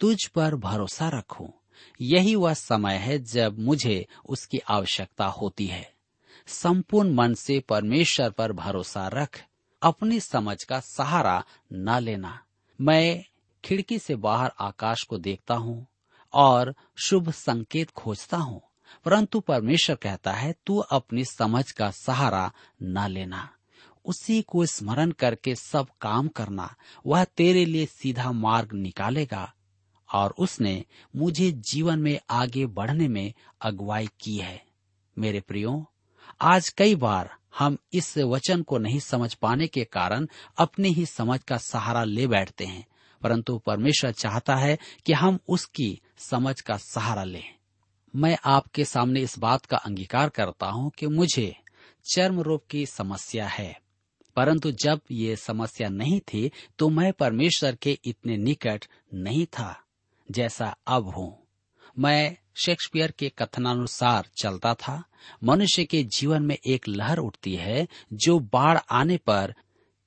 तुझ 0.00 0.26
पर 0.26 0.54
भरोसा 0.54 1.08
रखूँ। 1.08 1.57
यही 2.00 2.34
वह 2.34 2.54
समय 2.54 2.94
है 2.94 3.18
जब 3.18 3.58
मुझे 3.58 4.06
उसकी 4.28 4.58
आवश्यकता 4.58 5.26
होती 5.26 5.66
है। 5.66 5.92
संपूर्ण 6.46 7.14
मन 7.14 7.34
से 7.34 7.58
परमेश्वर 7.60 8.30
पर 8.30 8.52
भरोसा 8.52 9.08
रख, 9.08 9.42
अपनी 9.82 10.20
समझ 10.20 10.64
का 10.64 10.80
सहारा 10.80 11.44
न 11.72 11.98
लेना। 11.98 12.38
मैं 12.80 13.24
खिड़की 13.64 13.98
से 13.98 14.14
बाहर 14.16 14.52
आकाश 14.60 15.02
को 15.02 15.18
देखता 15.18 15.54
हूँ 15.54 15.86
और 16.34 16.74
शुभ 17.04 17.30
संकेत 17.30 17.90
खोजता 17.90 18.36
हूँ, 18.36 18.60
परंतु 19.04 19.40
परमेश्वर 19.40 19.96
कहता 19.96 20.32
है, 20.32 20.54
तू 20.66 20.78
अपनी 20.78 21.24
समझ 21.24 21.70
का 21.70 21.90
सहारा 21.90 22.50
न 22.82 23.06
लेना। 23.08 23.48
उसी 24.04 24.42
को 24.42 24.66
स्मरण 24.66 25.10
करके 25.10 25.54
सब 25.54 25.86
काम 26.00 26.28
करना। 26.28 26.74
वह 27.06 27.24
तेरे 27.24 27.64
लिए 27.64 27.86
सीधा 27.86 28.32
मार्ग 28.32 28.72
निकालेगा 28.72 29.52
और 30.08 30.34
उसने 30.38 30.84
मुझे 31.14 31.50
जीवन 31.70 31.98
में 31.98 32.18
आगे 32.30 32.66
बढ़ने 32.68 33.08
में 33.08 33.32
अगुवाई 33.62 34.08
की 34.20 34.36
है। 34.36 34.62
मेरे 35.16 35.40
प्रियो, 35.40 35.84
आज 36.40 36.68
कई 36.68 36.94
बार 36.96 37.30
हम 37.58 37.76
इस 37.92 38.16
वचन 38.18 38.62
को 38.62 38.78
नहीं 38.78 38.98
समझ 39.00 39.32
पाने 39.34 39.66
के 39.66 39.84
कारण 39.84 40.26
अपनी 40.58 40.88
ही 40.88 41.06
समझ 41.06 41.42
का 41.42 41.56
सहारा 41.58 42.04
ले 42.04 42.26
बैठते 42.26 42.64
हैं, 42.64 42.84
परंतु 43.22 43.56
परमेश्वर 43.58 44.12
चाहता 44.12 44.56
है 44.56 44.78
कि 45.06 45.12
हम 45.12 45.38
उसकी 45.48 46.00
समझ 46.20 46.60
का 46.60 46.76
सहारा 46.76 47.24
लें। 47.24 47.54
मैं 48.14 48.36
आपके 48.46 48.84
सामने 48.84 49.20
इस 49.20 49.38
बात 49.38 49.66
का 49.66 49.76
अंगीकार 49.76 50.28
करता 50.28 50.66
हूँ 50.66 50.90
कि 50.90 51.06
मुझे 51.08 51.54
चर्म 52.06 52.40
रोग 52.40 52.66
की 52.70 52.84
समस्या 52.86 53.46
है, 53.48 53.80
परंतु 54.36 54.70
जब 54.82 55.00
ये 55.10 55.36
समस्या 55.36 55.88
नहीं 55.88 56.20
थी 56.22 56.50
तो 56.78 56.88
मैं 56.88 57.12
परमेश्वर 57.12 57.74
के 57.74 57.98
इतने 58.04 58.36
निकट 58.36 58.84
नहीं 59.14 59.44
था। 59.48 59.74
जैसा 60.30 60.76
अब 60.86 61.04
हूँ। 61.04 61.46
मैं 61.98 62.36
शेक्सपियर 62.64 63.10
के 63.10 63.28
कथनानुसार 63.28 64.28
चलता 64.38 64.74
था। 64.74 65.04
मनुष्य 65.44 65.84
के 65.84 66.02
जीवन 66.02 66.42
में 66.42 66.58
एक 66.66 66.88
लहर 66.88 67.18
उठती 67.18 67.54
है, 67.54 67.88
जो 68.12 68.38
बाढ़ 68.38 68.78
आने 68.90 69.16
पर 69.16 69.54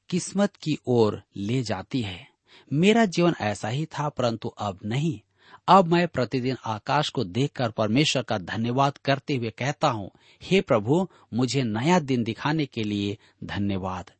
किस्मत 0.09 0.55
की 0.55 0.77
ओर 0.87 1.23
ले 1.37 1.63
जाती 1.63 2.01
है। 2.01 2.27
मेरा 2.73 3.05
जीवन 3.05 3.33
ऐसा 3.41 3.67
ही 3.67 3.85
था, 3.85 4.09
परंतु 4.09 4.49
अब 4.49 4.79
नहीं। 4.85 5.19
अब 5.67 5.85
मैं 5.85 6.07
प्रतिदिन 6.07 6.57
आकाश 6.65 7.09
को 7.09 7.23
देखकर 7.23 7.69
परमेश्वर 7.69 8.23
का 8.23 8.37
धन्यवाद 8.37 8.97
करते 8.97 9.35
हुए 9.35 9.49
कहता 9.49 9.89
हूँ, 9.89 10.11
हे 10.43 10.61
प्रभु, 10.61 11.07
मुझे 11.33 11.63
नया 11.63 11.99
दिन 11.99 12.23
दिखाने 12.23 12.65
के 12.65 12.83
लिए 12.83 13.17
धन्यवाद। 13.43 14.11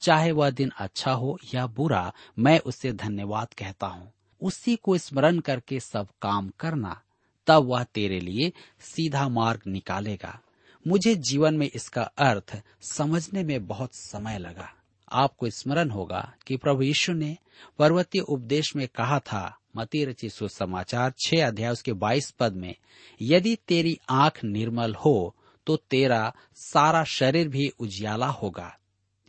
चाहे 0.00 0.32
वह 0.32 0.50
दिन 0.50 0.72
अच्छा 0.78 1.12
हो 1.12 1.38
या 1.54 1.66
बुरा, 1.66 2.12
मैं 2.38 2.58
उससे 2.58 2.92
धन्यवाद 2.92 3.54
कहता 3.54 3.86
हूँ। 3.86 4.12
उसी 4.40 4.76
को 4.76 4.98
स्मरण 4.98 5.38
करके 5.38 5.80
सब 5.80 6.08
काम 6.22 6.50
करना, 6.60 7.00
तब 7.46 7.64
वह 7.64 7.84
तेरे 7.84 8.20
लिए 8.20 8.52
सीधा 8.80 9.28
मार्ग 9.28 9.60
निकालेगा। 9.66 10.40
मुझे 10.86 11.14
जीवन 11.14 11.54
में 11.54 11.70
इसका 11.74 12.02
अर्थ 12.02 12.62
समझने 12.82 13.42
में 13.42 13.66
बहुत 13.66 13.94
समय 13.94 14.38
लगा। 14.38 14.68
आपको 15.12 15.50
स्मरण 15.50 15.90
होगा 15.90 16.32
कि 16.46 16.56
प्रभु 16.56 16.82
यीशु 16.82 17.12
ने 17.12 17.36
पर्वतीय 17.78 18.20
उपदेश 18.20 18.76
में 18.76 18.88
कहा 18.88 19.18
था 19.18 19.58
मती 19.76 20.04
रची 20.04 20.28
सुसमाचार 20.28 21.12
छह 21.18 21.46
अध्याय 21.46 21.72
उसके 21.72 21.92
बाईस 21.92 22.30
पद 22.30 22.52
में, 22.52 22.74
यदि 23.22 23.56
तेरी 23.68 23.98
आँख 24.10 24.44
निर्मल 24.44 24.94
हो 24.94 25.34
तो 25.66 25.76
तेरा 25.76 26.34
सारा 26.54 27.04
शरीर 27.04 27.48
भी 27.48 27.68
उजियाला 27.80 28.26
होगा। 28.26 28.76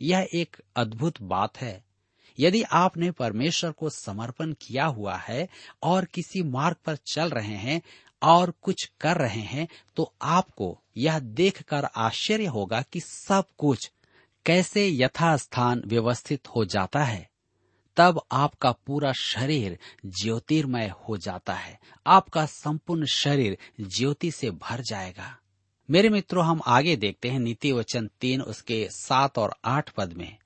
यह 0.02 0.28
एक 0.34 0.56
अद्भुत 0.76 1.22
बात 1.22 1.56
है। 1.56 1.84
यदि 2.40 2.62
आपने 2.62 3.10
परमेश्वर 3.10 3.72
को 3.72 3.90
समर्पण 3.90 4.52
किया 4.52 4.86
हुआ 4.86 5.16
है 5.16 5.48
और 5.82 6.04
किसी 6.04 6.42
मार्ग 6.42 6.76
पर 6.84 6.96
चल 6.96 7.30
रहे 7.30 7.56
हैं 7.56 7.82
और 8.22 8.54
कुछ 8.62 8.92
कर 9.00 9.16
रहे 9.16 9.40
हैं 9.40 9.68
तो 9.96 10.14
आपको 10.22 10.82
यह 10.96 11.18
देखकर 11.18 11.84
आश्चर्य 11.84 12.46
होगा 12.46 12.82
कि 12.82 13.00
सब 13.00 13.44
कुछ 13.58 13.92
कैसे 14.46 14.88
यथास्थान 14.88 15.82
व्यवस्थित 15.86 16.48
हो 16.48 16.64
जाता 16.64 17.04
है। 17.04 17.30
तब 17.96 18.22
आपका 18.32 18.72
पूरा 18.72 19.12
शरीर 19.12 19.78
ज्योतिर्मय 20.06 20.92
हो 21.08 21.16
जाता 21.16 21.54
है। 21.54 21.80
आपका 22.06 22.46
संपूर्ण 22.46 23.06
शरीर 23.06 23.58
ज्योति 23.80 24.30
से 24.30 24.50
भर 24.50 24.80
जाएगा। 24.80 25.38
मेरे 25.90 26.08
मित्रों, 26.08 26.44
हम 26.44 26.60
आगे 26.66 26.96
देखते 26.96 27.28
हैं 27.28 27.38
नीति 27.38 27.72
वचन 27.72 28.10
तीन, 28.20 28.42
उसके 28.42 28.88
सात 28.90 29.38
और 29.38 29.54
आठ 29.64 29.90
पद 29.90 30.12
में। 30.12 30.39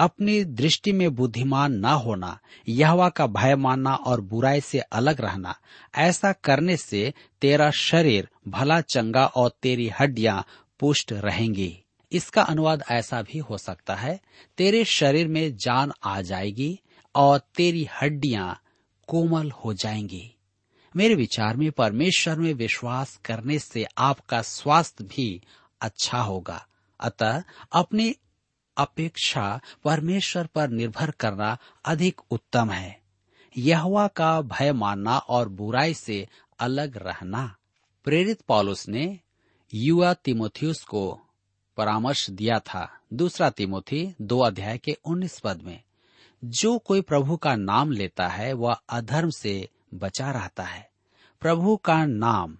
अपनी 0.00 0.44
दृष्टि 0.44 0.92
में 0.92 1.14
बुद्धिमान 1.14 1.72
न 1.72 1.84
होना, 1.84 2.38
यहवा 2.68 3.08
का 3.08 3.26
भय 3.26 3.56
मानना 3.56 3.94
और 3.94 4.20
बुराई 4.20 4.60
से 4.60 4.78
अलग 4.78 5.20
रहना, 5.20 5.56
ऐसा 5.94 6.32
करने 6.32 6.76
से 6.76 7.14
तेरा 7.40 7.70
शरीर 7.70 8.28
भला 8.48 8.80
चंगा 8.80 9.26
और 9.26 9.50
तेरी 9.62 9.88
हड्डियाँ 9.88 10.46
पुष्ट 10.80 11.12
रहेंगी। 11.12 11.82
इसका 12.12 12.42
अनुवाद 12.42 12.84
ऐसा 12.90 13.22
भी 13.22 13.38
हो 13.38 13.58
सकता 13.58 13.94
है, 13.94 14.20
तेरे 14.56 14.84
शरीर 14.84 15.28
में 15.28 15.56
जान 15.56 15.92
आ 16.04 16.20
जाएगी 16.20 16.80
और 17.14 17.40
तेरी 17.56 17.88
हड्डियाँ 18.02 18.60
कोमल 19.06 19.50
हो 19.50 19.74
जाएँगी। 19.74 20.34
मेरे 20.96 21.14
विचार 21.14 21.56
में 21.56 21.70
परमेश्वर 21.70 22.38
में 22.38 22.54
विश्वास 22.54 23.20
करने 23.24 23.58
से 23.58 23.86
आपका 23.98 24.42
स्वास्थ्य 24.42 25.04
भी 25.04 25.42
अच्छा 25.80 26.18
होगा। 26.18 26.66
अतः 27.00 27.42
अपनी 27.72 28.14
अपेक्षा 28.80 29.60
परमेश्वर 29.84 30.46
पर 30.46 30.68
निर्भर 30.68 31.10
करना 31.10 31.56
अधिक 31.84 32.20
उत्तम 32.30 32.70
है। 32.70 33.00
यहवा 33.56 34.06
का 34.08 34.40
भय 34.42 34.72
मानना 34.72 35.18
और 35.18 35.48
बुराई 35.48 35.94
से 35.94 36.28
अलग 36.58 36.96
रहना। 36.96 37.56
प्रेरित 38.04 38.40
पॉलुस 38.40 38.88
ने 38.88 39.18
युवा 39.74 40.14
तिमोथियस 40.14 40.84
को 40.84 41.20
परामर्श 41.76 42.30
दिया 42.30 42.58
था। 42.58 42.88
दूसरा 43.12 43.50
तिमोथी 43.50 44.14
दो 44.20 44.38
अध्याय 44.40 44.78
के 44.78 44.92
उन्नीस 45.04 45.38
पद 45.38 45.62
में, 45.62 45.82
जो 46.44 46.78
कोई 46.78 47.00
प्रभु 47.00 47.36
का 47.36 47.54
नाम 47.56 47.90
लेता 47.92 48.28
है, 48.28 48.52
वह 48.52 48.76
अधर्म 48.88 49.30
से 49.30 49.68
बचा 49.94 50.30
रहता 50.30 50.62
है। 50.62 50.90
प्रभु 51.40 51.76
का 51.76 52.04
नाम 52.06 52.58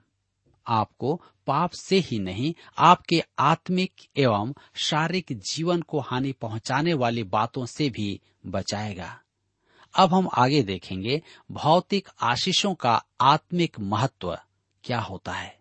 आपको 0.66 1.23
पाप 1.46 1.70
से 1.70 1.96
ही 1.99 2.18
नहीं, 2.18 2.55
आपके 2.79 3.23
आत्मिक 3.38 3.92
एवं 4.16 4.55
शारीरिक 4.75 5.38
जीवन 5.38 5.83
को 5.83 6.01
हानि 6.01 6.33
पहुँचाने 6.33 6.94
वाली 6.94 7.23
बातों 7.23 7.66
से 7.66 7.90
भी 7.90 8.20
बचाएगा। 8.46 9.20
अब 9.94 10.14
हम 10.14 10.29
आगे 10.35 10.62
देखेंगे 10.62 11.23
भौतिक 11.51 12.09
आशीषों 12.23 12.75
का 12.75 13.05
आत्मिक 13.20 13.81
महत्व 13.81 14.38
क्या 14.85 15.01
होता 15.01 15.33
है। 15.33 15.59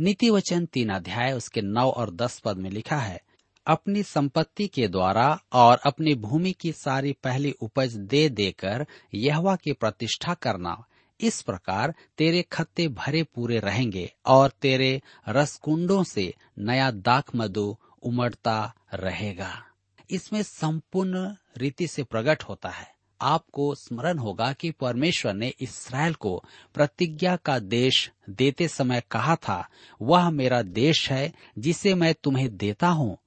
नीति 0.00 0.30
वचन 0.30 0.66
तीन 0.66 0.88
अध्याय, 0.88 1.32
उसके 1.32 1.60
नौ 1.60 1.90
और 1.90 2.10
दस 2.10 2.38
पद 2.38 2.56
में 2.56 2.70
लिखा 2.70 2.96
है, 2.96 3.22
अपनी 3.66 4.02
संपत्ति 4.02 4.66
के 4.66 4.88
द्वारा 4.88 5.40
और 5.52 5.78
अपनी 5.78 6.14
भूमि 6.14 6.52
की 6.52 6.72
सारी 6.72 7.12
पहली 7.12 7.50
उपज 7.50 7.96
दे 7.96 8.28
देकर 8.28 8.86
यहवा 9.14 9.56
की 9.56 9.72
प्रतिष्ठा 9.72 10.34
करना 10.34 10.84
इस 11.22 11.42
प्रकार 11.42 11.94
तेरे 12.18 12.42
खत्ते 12.42 12.88
भरे 12.88 13.22
पूरे 13.22 13.58
रहेंगे 13.58 14.12
और 14.26 14.50
तेरे 14.62 15.02
रसकुंडों 15.28 16.04
से 16.04 16.34
नया 16.58 16.90
दाख 16.90 17.24
मधु 17.36 17.76
उमड़ता 18.02 18.74
रहेगा। 18.94 19.64
इसमें 20.10 20.42
संपूर्ण 20.42 21.34
रीति 21.56 21.86
से 21.86 22.02
प्रकट 22.02 22.42
होता 22.42 22.68
है। 22.68 22.92
आपको 23.22 23.74
स्मरण 23.74 24.18
होगा 24.18 24.52
कि 24.52 24.70
परमेश्वर 24.70 25.34
ने 25.34 25.52
इसराइल 25.60 26.14
को 26.14 26.44
प्रतिज्ञा 26.74 27.36
का 27.36 27.58
देश 27.58 28.10
देते 28.30 28.68
समय 28.68 29.02
कहा 29.10 29.36
था, 29.36 29.68
वह 30.02 30.30
मेरा 30.30 30.62
देश 30.62 31.10
है, 31.10 31.32
जिसे 31.58 31.94
मैं 31.94 32.14
तुम्हें 32.14 32.56
देता 32.56 32.88
हूँ। 32.88 33.18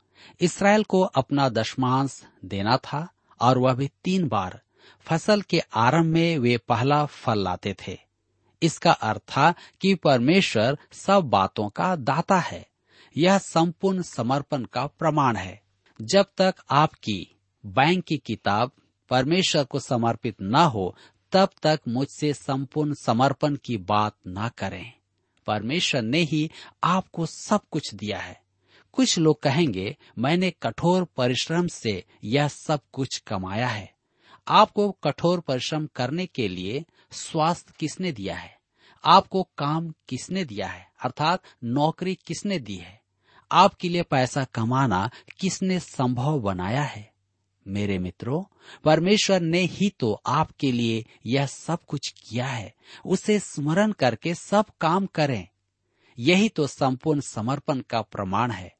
इसराइल 0.41 0.83
को 0.83 1.01
अपना 1.01 1.49
दशमांश 1.49 2.23
देना 2.45 2.77
था 2.77 3.09
और 3.41 3.57
वह 3.57 3.73
भी 3.73 3.91
तीन 4.03 4.27
बार 4.27 4.61
फ़सल 5.01 5.41
के 5.41 5.59
आरंभ 5.59 6.05
में 6.05 6.37
वे 6.37 6.57
पहला 6.57 7.05
फल 7.05 7.39
लाते 7.39 7.75
थे। 7.87 7.99
इसका 8.63 8.91
अर्थ 8.91 9.21
था 9.21 9.53
कि 9.81 9.95
परमेश्वर 9.95 10.77
सब 10.91 11.19
बातों 11.23 11.69
का 11.69 11.95
दाता 11.95 12.39
है। 12.39 12.69
यह 13.17 13.37
संपूर्ण 13.37 14.01
समर्पण 14.01 14.65
का 14.65 14.87
प्रमाण 14.87 15.35
है। 15.35 15.61
जब 16.01 16.25
तक 16.37 16.55
आपकी 16.71 17.35
बैंक 17.65 18.03
की 18.03 18.17
किताब 18.17 18.71
परमेश्वर 19.09 19.63
को 19.63 19.79
समर्पित 19.79 20.35
न 20.41 20.55
हो, 20.55 20.95
तब 21.31 21.49
तक 21.63 21.79
मुझसे 21.87 22.33
संपूर्ण 22.33 22.93
समर्पण 22.93 23.55
की 23.55 23.77
बात 23.77 24.15
न 24.27 24.49
करें। 24.57 24.93
परमेश्वर 25.47 26.01
ने 26.01 26.19
ही 26.19 26.51
आपको 26.83 27.25
सब 27.25 27.61
कुछ 27.71 27.95
दिया 27.95 28.19
है। 28.19 28.41
कुछ 28.91 29.19
लोग 29.19 29.41
कहेंगे, 29.41 29.97
मैंने 30.19 30.51
कठोर 30.51 31.07
परिश्रम 31.17 31.67
से 31.67 32.03
यह 32.23 32.47
सब 32.47 32.79
कुछ 32.91 33.17
कमाया 33.17 33.67
है। 33.67 33.94
आपको 34.47 34.91
कठोर 34.91 35.39
परिश्रम 35.39 35.87
करने 35.95 36.25
के 36.25 36.47
लिए 36.47 36.85
स्वास्थ्य 37.11 37.73
किसने 37.79 38.11
दिया 38.11 38.35
है? 38.35 38.57
आपको 39.05 39.43
काम 39.43 39.93
किसने 40.09 40.45
दिया 40.45 40.67
है? 40.67 40.91
अर्थात 41.03 41.41
नौकरी 41.63 42.15
किसने 42.15 42.59
दी 42.59 42.75
है? 42.75 43.01
आपके 43.51 43.89
लिए 43.89 44.03
पैसा 44.03 44.43
कमाना 44.43 45.09
किसने 45.39 45.79
संभव 45.79 46.39
बनाया 46.39 46.83
है? 46.83 47.13
मेरे 47.67 47.99
मित्रों, 47.99 48.43
परमेश्वर 48.83 49.39
ने 49.39 49.59
ही 49.59 49.89
तो 49.89 50.21
आपके 50.25 50.71
लिए 50.71 51.05
यह 51.25 51.45
सब 51.45 51.79
कुछ 51.87 52.13
किया 52.17 52.47
है। 52.47 52.75
उसे 53.05 53.39
स्मरण 53.39 53.91
करके 53.91 54.35
सब 54.35 54.65
काम 54.81 55.05
करें। 55.05 55.47
यही 56.19 56.49
तो 56.49 56.67
संपूर्ण 56.67 57.19
समर्पण 57.19 57.79
का 57.79 58.01
प्रमाण 58.01 58.51
है। 58.51 58.75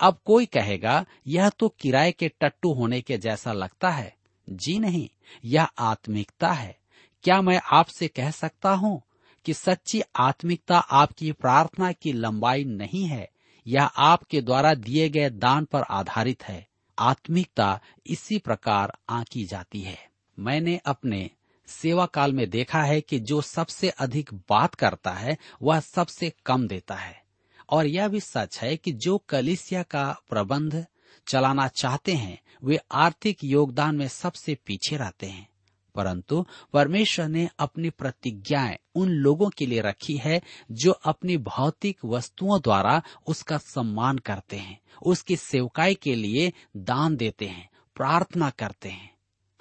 अब 0.00 0.20
कोई 0.24 0.46
कहेगा, 0.46 1.06
यह 1.26 1.48
तो 1.48 1.68
किराए 1.68 2.12
के 2.12 2.28
टट्टू 2.28 2.72
होने 2.72 3.00
के 3.00 3.18
जैसा 3.18 3.52
लगता 3.52 3.90
है। 3.90 4.16
जी 4.56 4.78
नहीं, 4.78 5.08
यह 5.44 5.64
आत्मिकता 5.64 6.52
है। 6.52 6.78
क्या 7.22 7.42
मैं 7.42 7.60
आपसे 7.72 8.08
कह 8.08 8.30
सकता 8.30 8.70
हूँ 8.70 9.02
कि 9.44 9.54
सच्ची 9.54 10.02
आत्मिकता 10.16 10.78
आपकी 10.78 11.32
प्रार्थना 11.32 11.92
की 11.92 12.12
लंबाई 12.12 12.64
नहीं 12.64 13.06
है, 13.06 13.30
यह 13.66 13.84
आपके 13.84 14.40
द्वारा 14.40 14.74
दिए 14.74 15.08
गए 15.08 15.30
दान 15.30 15.64
पर 15.64 15.82
आधारित 15.82 16.44
है। 16.44 16.68
आत्मिकता 16.98 17.80
इसी 18.06 18.38
प्रकार 18.38 18.98
आंकी 19.08 19.44
जाती 19.44 19.80
है। 19.80 20.10
मैंने 20.38 20.80
अपने 20.86 21.30
सेवा 21.66 22.06
काल 22.06 22.32
में 22.32 22.50
देखा 22.50 22.82
है 22.82 23.00
कि 23.00 23.20
जो 23.20 23.40
सबसे 23.40 23.88
अधिक 23.88 24.34
बात 24.34 24.74
करता 24.74 25.10
है, 25.10 25.38
वह 25.62 25.80
सबसे 25.80 26.32
कम 26.46 26.68
देता 26.68 26.94
है। 26.94 27.22
और 27.70 27.86
यह 27.86 28.08
भी 28.08 28.20
सच 28.20 28.58
है 28.58 28.76
कि 28.76 28.92
जो 28.92 29.18
कलिसिया 29.18 29.82
का 29.82 30.20
प्रबंध 30.28 30.86
चलाना 31.26 31.68
चाहते 31.68 32.12
हैं, 32.12 32.40
वे 32.64 32.80
आर्थिक 32.92 33.44
योगदान 33.44 33.96
में 33.96 34.08
सबसे 34.08 34.54
पीछे 34.66 34.96
रहते 34.96 35.26
हैं। 35.26 35.48
परंतु 35.94 36.46
परमेश्वर 36.72 37.28
ने 37.28 37.48
अपनी 37.58 37.90
प्रतिज्ञाएँ 37.90 38.78
उन 38.94 39.08
लोगों 39.08 39.50
के 39.50 39.66
लिए 39.66 39.80
रखी 39.80 40.16
है 40.16 40.42
जो 40.70 40.92
अपनी 40.92 41.36
भौतिक 41.36 41.98
वस्तुओं 42.04 42.60
द्वारा 42.60 43.02
उसका 43.26 43.58
सम्मान 43.58 44.18
करते 44.18 44.56
हैं, 44.56 44.80
उसकी 45.02 45.36
सेवकाई 45.36 45.94
के 45.94 46.14
लिए 46.14 46.52
दान 46.76 47.16
देते 47.16 47.46
हैं, 47.46 47.70
प्रार्थना 47.96 48.50
करते 48.50 48.88
हैं। 48.88 49.14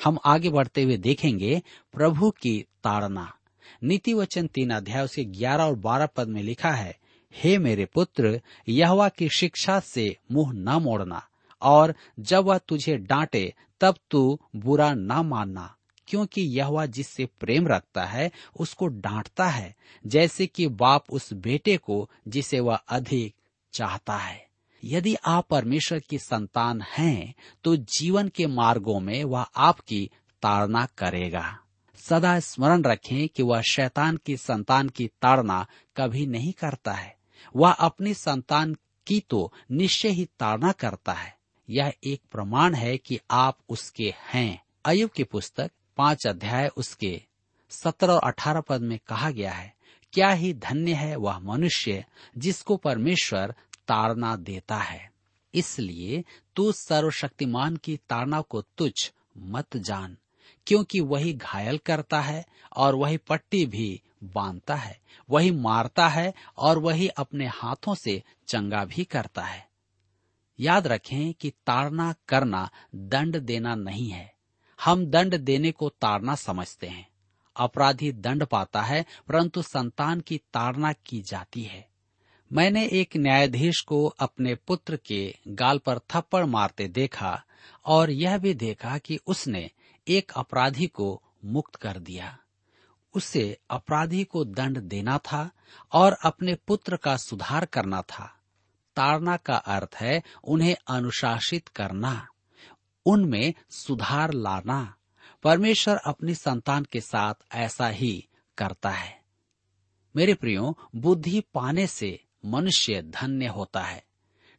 हम 0.04 0.20
आगे 0.26 0.50
बढ़ते 0.50 0.84
हुए 0.84 0.98
देखेंगे 0.98 1.62
प्रभु 1.94 2.32
की 2.32 2.66
ताड़ना। 2.84 3.34
नीति 3.84 4.14
वचन 4.14 4.48
तीन 4.48 4.70
अध्याय 4.70 5.04
उसके 5.04 5.24
ग्यारह 5.24 5.64
और 5.64 5.76
बारह 5.76 6.06
पद 6.06 6.28
में 6.28 6.44
लिखा 6.44 6.72
है, 6.72 7.00
हे 7.36 7.58
मेरे 7.58 7.86
पुत्र, 7.86 8.42
यहवा 8.70 9.10
की 9.10 9.30
शिक्षा 9.30 9.80
से 9.80 10.18
मुँह 10.32 10.54
न 10.54 10.70
मोड़ना 10.70 11.28
और 11.62 11.96
जब 12.20 12.44
वह 12.44 12.58
तुझे 12.58 12.98
डांटे, 12.98 13.54
तब 13.82 13.96
तू 14.12 14.40
बुरा 14.56 14.94
न 14.94 15.12
मानना, 15.12 15.76
क्योंकि 16.08 16.42
यह 16.42 16.86
जिससे 16.86 17.26
प्रेम 17.26 17.68
रखता 17.68 18.06
है, 18.06 18.32
उसको 18.60 18.88
डांटता 18.88 19.48
है, 19.48 19.76
जैसे 20.08 20.48
कि 20.48 20.68
बाप 20.68 21.06
उस 21.10 21.34
बेटे 21.34 21.78
को, 21.78 22.10
जिसे 22.28 22.60
वह 22.60 22.76
अधिक 22.76 23.36
चाहता 23.74 24.18
है। 24.18 24.48
यदि 24.84 25.16
आप 25.26 25.48
परमेश्वर 25.50 26.00
की 26.00 26.18
संतान 26.18 26.82
हैं 26.82 27.34
तो 27.64 27.76
जीवन 27.76 28.28
के 28.28 28.48
मार्गों 28.48 29.00
में 29.00 29.24
वह 29.24 29.42
आपकी 29.42 30.10
ताड़ना 30.42 30.86
करेगा। 30.98 31.58
सदा 31.98 32.40
स्मरण 32.40 32.82
रखें 32.82 33.28
कि 33.28 33.44
वह 33.44 33.62
शैतान 33.62 34.18
की 34.18 34.38
संतान 34.38 34.90
की 34.90 35.08
ताड़ना 35.08 35.66
कभी 35.98 36.26
नहीं 36.26 36.54
करता 36.54 36.94
है। 36.94 37.16
वह 37.56 37.72
अपनी 37.72 38.14
संतान 38.14 38.76
की 39.08 39.20
तो 39.20 39.54
निश्चय 39.72 40.10
ही 40.10 40.26
ताड़ना 40.40 40.72
करता 40.72 41.14
है। 41.14 41.38
यह 41.72 41.94
एक 42.04 42.22
प्रमाण 42.32 42.74
है 42.74 42.98
कि 42.98 43.20
आप 43.32 43.58
उसके 43.70 44.14
हैं। 44.20 44.62
अयुब 44.86 45.10
की 45.10 45.24
पुस्तक, 45.24 45.72
पाँच 45.98 46.28
अध्याय 46.28 46.68
उसके 46.68 47.22
सत्रह 47.70 48.14
और 48.14 48.22
अठारह 48.24 48.62
पद 48.62 48.82
में 48.82 49.00
कहा 49.08 49.30
गया 49.32 49.52
है, 49.52 49.74
क्या 50.14 50.30
ही 50.30 50.54
धन्य 50.54 50.94
है 50.94 51.16
वह 51.16 51.40
मनुष्य 51.40 52.06
जिसको 52.38 52.78
परमेश्वर 52.78 53.56
ताड़ना 53.88 54.36
देता 54.36 54.78
है। 54.78 55.10
इसलिए 55.54 56.24
तू 56.56 56.72
सर्वशक्तिमान 56.72 57.76
की 57.76 57.98
ताड़ना 58.10 58.42
को 58.42 58.62
तुच्छ 58.62 59.12
मत 59.38 59.78
जान, 59.78 60.18
क्योंकि 60.68 61.00
वही 61.00 61.34
घायल 61.34 61.78
करता 61.78 62.22
है 62.22 62.46
और 62.76 62.96
वही 62.96 63.18
पट्टी 63.18 63.66
भी 63.66 64.02
बांधता 64.24 64.76
है, 64.76 65.00
वही 65.30 65.52
मारता 65.52 66.08
है 66.08 66.34
और 66.58 66.78
वही 66.78 67.08
अपने 67.08 67.48
हाथों 67.48 67.96
से 67.96 68.24
चंगा 68.48 68.86
भी 68.86 69.04
करता 69.04 69.42
है। 69.42 69.71
याद 70.62 70.88
रखें 70.88 71.34
कि 71.34 71.50
ताड़ना 71.50 72.16
करना 72.28 72.70
दंड 72.96 73.38
देना 73.38 73.76
नहीं 73.76 74.10
है। 74.10 74.34
हम 74.84 75.06
दंड 75.06 75.38
देने 75.38 75.72
को 75.72 75.90
ताड़ना 75.90 76.36
समझते 76.36 76.88
हैं। 76.88 77.10
अपराधी 77.56 78.12
दंड 78.12 78.46
पाता 78.46 78.82
है, 78.82 79.06
परंतु 79.28 79.62
संतान 79.62 80.22
की 80.22 80.38
ताड़ना 80.38 80.94
की 80.94 81.22
जाती 81.22 81.64
है। 81.64 81.90
मैंने 82.54 82.88
एक 82.88 83.18
न्यायाधीश 83.18 83.82
को 83.82 84.06
अपने 84.06 84.56
पुत्र 84.56 84.98
के 84.98 85.36
गाल 85.48 85.78
पर 85.78 86.00
थप्पड़ 86.00 86.46
मारते 86.46 86.88
देखा 86.88 87.44
और 87.86 88.12
यह 88.12 88.38
भी 88.38 88.54
देखा 88.54 88.98
कि 88.98 89.20
उसने 89.28 89.70
एक 90.08 90.32
अपराधी 90.36 90.88
को 90.88 91.24
मुक्त 91.46 91.76
कर 91.76 92.00
दिया। 92.00 92.38
उसे 93.16 93.58
अपराधी 93.70 94.24
को 94.24 94.46
दंड 94.46 94.78
देना 94.78 95.18
था 95.18 95.52
और 95.92 96.14
अपने 96.14 96.56
पुत्र 96.56 96.98
का 96.98 97.18
सुधार 97.18 97.66
करना 97.66 98.02
था। 98.02 98.38
ताड़ना 98.96 99.38
का 99.38 99.56
अर्थ 99.56 99.96
है 99.96 100.24
उन्हें 100.44 100.76
अनुशासित 100.88 101.68
करना, 101.68 102.28
उनमें 103.06 103.54
सुधार 103.70 104.34
लाना। 104.34 104.96
परमेश्वर 105.44 105.98
अपनी 105.98 106.36
संतान 106.36 106.84
के 106.84 107.02
साथ 107.02 107.34
ऐसा 107.52 107.88
ही 107.88 108.28
करता 108.58 108.90
है। 108.90 109.22
मेरे 110.16 110.34
प्रियो, 110.34 110.78
बुद्धि 110.96 111.44
पाने 111.54 111.88
से 111.88 112.24
मनुष्य 112.46 113.02
धन्य 113.02 113.48
होता 113.48 113.82
है। 113.82 114.06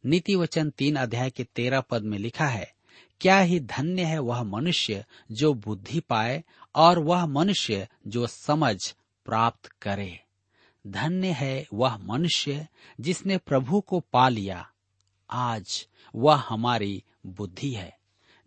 नीति 0.07 0.37
वचन 0.37 0.71
तीन 0.71 0.97
अध्याय 0.97 1.31
के 1.31 1.45
तेरह 1.45 1.81
पद 1.81 2.03
में 2.03 2.19
लिखा 2.19 2.47
है, 2.47 2.75
क्या 3.21 3.39
ही 3.39 3.61
धन्य 3.61 4.03
है 4.03 4.19
वह 4.19 4.43
मनुष्य 4.43 5.05
जो 5.33 5.55
बुद्धि 5.55 6.01
पाए 6.01 6.45
और 6.75 6.99
वह 6.99 7.27
मनुष्य 7.27 7.89
जो 8.07 8.27
समझ 8.27 8.95
प्राप्त 9.25 9.67
करे। 9.83 10.25
धन्य 10.87 11.31
है 11.31 11.67
वह 11.75 11.97
मनुष्य 11.97 12.67
जिसने 13.01 13.37
प्रभु 13.39 13.81
को 13.81 14.01
पा 14.13 14.29
लिया। 14.29 14.69
आज 15.31 15.87
वह 16.15 16.45
हमारी 16.49 17.03
बुद्धि 17.27 17.71
है। 17.71 17.99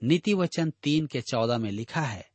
नीति 0.01 0.33
वचन 0.33 0.71
तीन 0.83 1.05
के 1.05 1.21
चौदह 1.21 1.57
में 1.57 1.71
लिखा 1.71 2.01
है, 2.01 2.29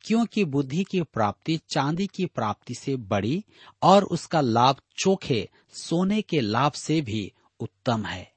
क्योंकि 0.00 0.44
बुद्धि 0.44 0.84
की 0.84 1.02
प्राप्ति 1.02 1.58
चांदी 1.68 2.06
की 2.06 2.26
प्राप्ति 2.26 2.74
से 2.74 2.96
बड़ी 2.96 3.44
और 3.82 4.04
उसका 4.04 4.40
लाभ 4.40 4.76
चोखे 4.98 5.48
सोने 5.72 6.22
के 6.22 6.40
लाभ 6.40 6.72
से 6.72 7.00
भी 7.00 7.32
उत्तम 7.60 8.04
है। 8.04 8.32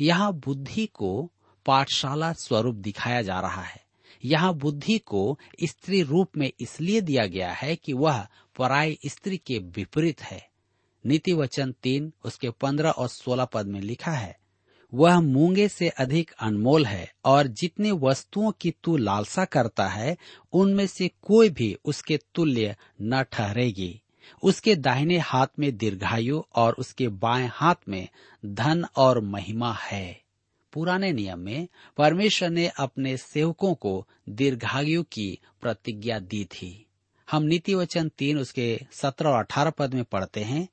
यहाँ 0.00 0.32
बुद्धि 0.32 0.86
को 0.86 1.32
पाठशाला 1.66 2.32
स्वरूप 2.32 2.74
दिखाया 2.74 3.22
जा 3.22 3.40
रहा 3.40 3.62
है। 3.62 3.80
यहाँ 4.24 4.54
बुद्धि 4.54 4.98
को 4.98 5.38
स्त्री 5.64 6.02
रूप 6.02 6.36
में 6.36 6.50
इसलिए 6.60 7.00
दिया 7.00 7.26
गया 7.26 7.52
है 7.52 7.76
कि 7.76 7.92
वह 7.92 8.26
पराई 8.56 8.98
स्त्री 9.06 9.36
के 9.36 9.58
विपरीत 9.58 10.22
है। 10.22 10.48
नीति 11.06 11.32
वचन 11.32 11.74
तीन, 11.82 12.12
उसके 12.24 12.50
पंद्रह 12.50 12.90
और 12.90 13.08
सोलह 13.08 13.44
पद 13.44 13.66
में 13.66 13.80
लिखा 13.80 14.10
है, 14.10 14.38
वह 14.94 15.20
मूँगे 15.20 15.68
से 15.68 15.88
अधिक 15.88 16.30
अनमोल 16.40 16.86
है 16.86 17.12
और 17.24 17.46
जितने 17.46 17.92
वस्तुओं 17.92 18.52
की 18.60 18.74
तू 18.84 18.96
लालसा 18.96 19.44
करता 19.44 19.88
है, 19.88 20.16
उनमें 20.52 20.86
से 20.86 21.10
कोई 21.22 21.50
भी 21.50 21.76
उसके 21.84 22.20
तुल्य 22.34 22.76
न 23.02 23.22
ठहरेगी। 23.22 24.02
उसके 24.42 24.76
दाहिने 24.76 25.18
हाथ 25.18 25.46
में 25.58 25.76
दीर्घायु 25.76 26.42
और 26.54 26.72
उसके 26.72 27.08
बाएँ 27.08 27.50
हाथ 27.52 27.74
में 27.88 28.08
धन 28.46 28.84
और 28.96 29.20
महिमा 29.20 29.72
है। 29.72 30.22
पुराने 30.72 31.12
नियम 31.12 31.38
में 31.38 31.68
परमेश्वर 31.96 32.50
ने 32.50 32.68
अपने 32.68 33.16
सेवकों 33.16 33.74
को 33.74 34.08
दीर्घायु 34.28 35.02
की 35.02 35.38
प्रतिज्ञा 35.60 36.18
दी 36.18 36.44
थी। 36.44 36.86
हम 37.30 37.42
नीति 37.42 37.74
वचन 37.74 38.08
तीन, 38.08 38.38
उसके 38.38 38.80
सत्रह 38.92 39.30
और 39.30 39.38
अठारह 39.38 39.70
पद 39.70 39.94
में 39.94 40.04
पढ़ते 40.04 40.40
हैं, 40.40 40.68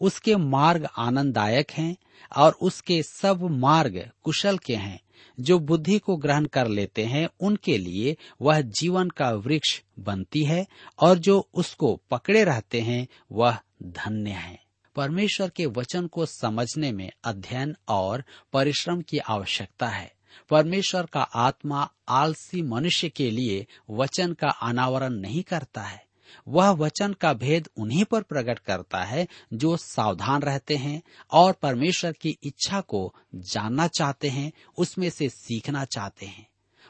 उसके 0.00 0.36
मार्ग 0.36 0.88
आनंददायक 0.98 1.70
हैं 1.70 1.96
और 2.36 2.52
उसके 2.52 3.02
सब 3.02 3.42
मार्ग 3.42 4.10
कुशल 4.22 4.58
के 4.58 4.74
हैं। 4.74 5.00
जो 5.40 5.58
बुद्धि 5.58 5.98
को 5.98 6.16
ग्रहण 6.16 6.44
कर 6.44 6.68
लेते 6.68 7.04
हैं, 7.04 7.28
उनके 7.40 7.78
लिए 7.78 8.16
वह 8.42 8.60
जीवन 8.60 9.08
का 9.08 9.30
वृक्ष 9.30 9.82
बनती 9.98 10.44
है 10.44 10.66
और 10.98 11.18
जो 11.18 11.48
उसको 11.54 12.00
पकड़े 12.10 12.44
रहते 12.44 12.80
हैं, 12.80 13.08
वह 13.32 13.58
धन्य 13.82 14.30
है। 14.30 14.64
परमेश्वर 14.96 15.48
के 15.48 15.66
वचन 15.66 16.06
को 16.06 16.26
समझने 16.26 16.92
में 16.92 17.10
अध्ययन 17.24 17.76
और 17.88 18.24
परिश्रम 18.52 19.02
की 19.02 19.18
आवश्यकता 19.18 19.88
है। 19.88 20.13
परमेश्वर 20.50 21.06
का 21.06 21.22
आत्मा 21.22 21.90
आलसी 22.08 22.62
मनुष्य 22.62 23.08
के 23.08 23.30
लिए 23.30 23.66
वचन 23.90 24.32
का 24.32 24.48
अनावरण 24.48 25.10
नहीं 25.10 25.42
करता 25.42 25.82
है। 25.82 26.04
वह 26.48 26.70
वचन 26.70 27.12
का 27.12 27.32
भेद 27.32 27.68
उन्हीं 27.76 28.04
पर 28.04 28.22
प्रकट 28.22 28.58
करता 28.58 29.04
है 29.04 29.28
जो 29.52 29.76
सावधान 29.76 30.42
रहते 30.42 30.76
हैं 30.76 31.02
और 31.32 31.52
परमेश्वर 31.52 32.12
की 32.12 32.38
इच्छा 32.42 32.80
को 32.80 33.14
जानना 33.34 33.86
चाहते 33.86 34.28
हैं, 34.28 34.52
उसमें 34.78 35.10
से 35.10 35.28
सीखना 35.28 35.84
चाहते 35.84 36.26
हैं। 36.26 36.48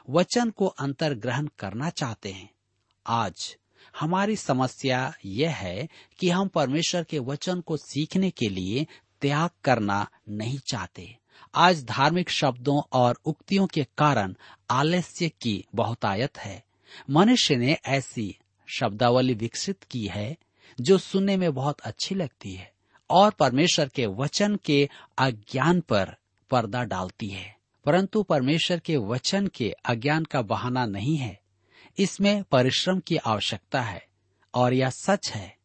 वचन 0.09 0.49
को 0.49 0.65
अंतर 0.65 1.13
ग्रहण 1.13 1.47
करना 1.59 1.89
चाहते 1.89 2.31
हैं। 2.31 2.49
आज 3.07 3.57
हमारी 3.99 4.35
समस्या 4.35 5.13
यह 5.25 5.55
है 5.55 5.89
कि 6.19 6.29
हम 6.29 6.47
परमेश्वर 6.47 7.03
के 7.03 7.19
वचन 7.19 7.61
को 7.61 7.77
सीखने 7.77 8.29
के 8.29 8.49
लिए 8.49 8.87
त्याग 9.21 9.49
करना 9.63 10.07
नहीं 10.29 10.57
चाहते। 10.57 11.17
आज 11.55 11.83
धार्मिक 11.83 12.29
शब्दों 12.29 12.81
और 12.93 13.19
उक्तियों 13.25 13.67
के 13.67 13.87
कारण 13.97 14.35
आलस्य 14.69 15.29
की 15.29 15.65
बहुतायत 15.75 16.37
है। 16.37 16.63
मनुष्य 17.09 17.55
ने 17.55 17.77
ऐसी 17.85 18.37
शब्दावली 18.67 19.33
विकसित 19.33 19.83
की 19.83 20.07
है 20.07 20.37
जो 20.81 20.97
सुनने 20.97 21.37
में 21.37 21.53
बहुत 21.53 21.79
अच्छी 21.81 22.15
लगती 22.15 22.53
है 22.53 22.73
और 23.09 23.31
परमेश्वर 23.31 23.89
के 23.89 24.05
वचन 24.05 24.55
के 24.55 24.89
अज्ञान 25.17 25.81
पर 25.81 26.15
पर्दा 26.49 26.83
डालती 26.83 27.27
है। 27.27 27.57
परंतु 27.85 28.23
परमेश्वर 28.23 28.79
के 28.79 28.97
वचन 28.97 29.47
के 29.47 29.75
अज्ञान 29.85 30.23
का 30.23 30.41
बहाना 30.41 30.85
नहीं 30.85 31.17
है। 31.17 31.39
इसमें 31.97 32.43
परिश्रम 32.43 32.99
की 32.99 33.17
आवश्यकता 33.17 33.81
है 33.81 34.05
और 34.53 34.73
यह 34.73 34.89
सच 34.89 35.31
है। 35.31 35.57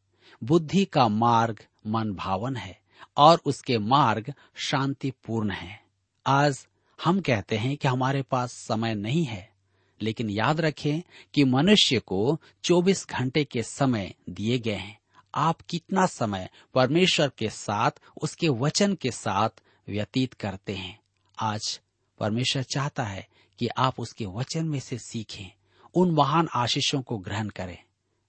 बुद्धि 0.44 0.84
का 0.84 1.08
मार्ग 1.08 1.64
मन 1.86 2.12
भावन 2.12 2.56
है। 2.56 2.79
और 3.16 3.40
उसके 3.44 3.78
मार्ग 3.78 4.34
शांतिपूर्ण 4.54 5.50
है। 5.50 5.82
आज 6.26 6.66
हम 7.04 7.20
कहते 7.20 7.56
हैं 7.56 7.76
कि 7.76 7.88
हमारे 7.88 8.22
पास 8.22 8.52
समय 8.52 8.94
नहीं 8.94 9.24
है, 9.24 9.52
लेकिन 10.02 10.30
याद 10.30 10.60
रखें 10.60 11.02
कि 11.34 11.44
मनुष्य 11.44 11.98
को 11.98 12.40
24 12.64 13.06
घंटे 13.08 13.44
के 13.44 13.62
समय 13.62 14.14
दिए 14.30 14.58
गए 14.58 14.74
हैं। 14.74 15.00
आप 15.34 15.60
कितना 15.60 16.06
समय 16.06 16.48
परमेश्वर 16.74 17.30
के 17.38 17.50
साथ, 17.50 17.90
उसके 18.22 18.48
वचन 18.48 18.94
के 18.94 19.10
साथ 19.10 19.50
व्यतीत 19.88 20.34
करते 20.34 20.74
हैं। 20.74 21.00
आज 21.38 21.80
परमेश्वर 22.18 22.62
चाहता 22.62 23.04
है 23.04 23.28
कि 23.58 23.68
आप 23.68 24.00
उसके 24.00 24.26
वचन 24.26 24.66
में 24.66 24.80
से 24.80 24.98
सीखें, 24.98 25.52
उन 25.94 26.10
महान 26.10 26.48
आशीषों 26.54 27.02
को 27.02 27.18
ग्रहण 27.18 27.48
करें। 27.48 27.78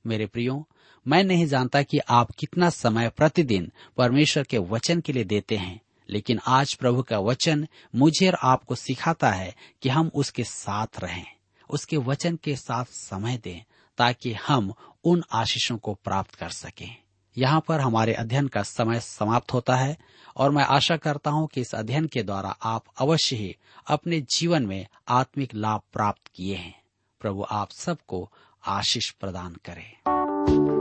मेरे 0.07 0.25
प्रियो 0.25 0.67
मैं 1.07 1.23
नहीं 1.23 1.45
जानता 1.45 1.81
कि 1.81 1.99
आप 1.99 2.31
कितना 2.31 2.69
समय 2.69 3.09
प्रतिदिन 3.09 3.71
परमेश्वर 3.97 4.43
के 4.43 4.57
वचन 4.57 5.01
के 5.01 5.13
लिए 5.13 5.23
देते 5.23 5.57
हैं, 5.57 5.81
लेकिन 6.09 6.39
आज 6.47 6.73
प्रभु 6.73 7.01
का 7.01 7.19
वचन 7.19 7.67
मुझे 7.95 8.27
और 8.27 8.37
आपको 8.43 8.75
सिखाता 8.75 9.31
है 9.31 9.55
कि 9.81 9.89
हम 9.89 10.11
उसके 10.15 10.43
साथ 10.43 10.87
रहें, 10.99 11.25
उसके 11.69 11.97
वचन 11.97 12.39
के 12.43 12.55
साथ 12.55 12.85
समय 12.85 13.37
दें, 13.37 13.63
ताकि 13.97 14.33
हम 14.33 14.73
उन 15.03 15.23
आशीषों 15.31 15.77
को 15.77 15.93
प्राप्त 15.93 16.35
कर 16.35 16.49
सकें। 16.49 16.95
यहाँ 17.37 17.63
पर 17.67 17.79
हमारे 17.79 18.13
अध्ययन 18.13 18.47
का 18.47 18.63
समय 18.63 18.99
समाप्त 18.99 19.53
होता 19.53 19.75
है, 19.75 19.97
और 20.37 20.51
मैं 20.51 20.63
आशा 20.63 20.97
करता 20.97 21.31
हूँ 21.31 21.47
कि 21.47 21.61
इस 21.61 21.75
अध्ययन 21.75 22.07
के 22.07 22.23
द्वारा 22.23 22.49
आप 22.49 22.83
अवश्य 22.97 23.35
ही 23.35 23.55
अपने 23.87 24.21
जीवन 24.21 24.65
में 24.65 24.87
आत्मिक 25.07 25.55
लाभ 25.55 25.81
प्राप्त 25.93 26.31
किए 26.35 26.55
हैं। 26.55 26.81
प्रभु 27.19 27.45
आप 27.51 27.71
सबको 27.71 28.31
आशीष 28.67 29.09
प्रदान 29.09 29.57
करें। 29.65 30.80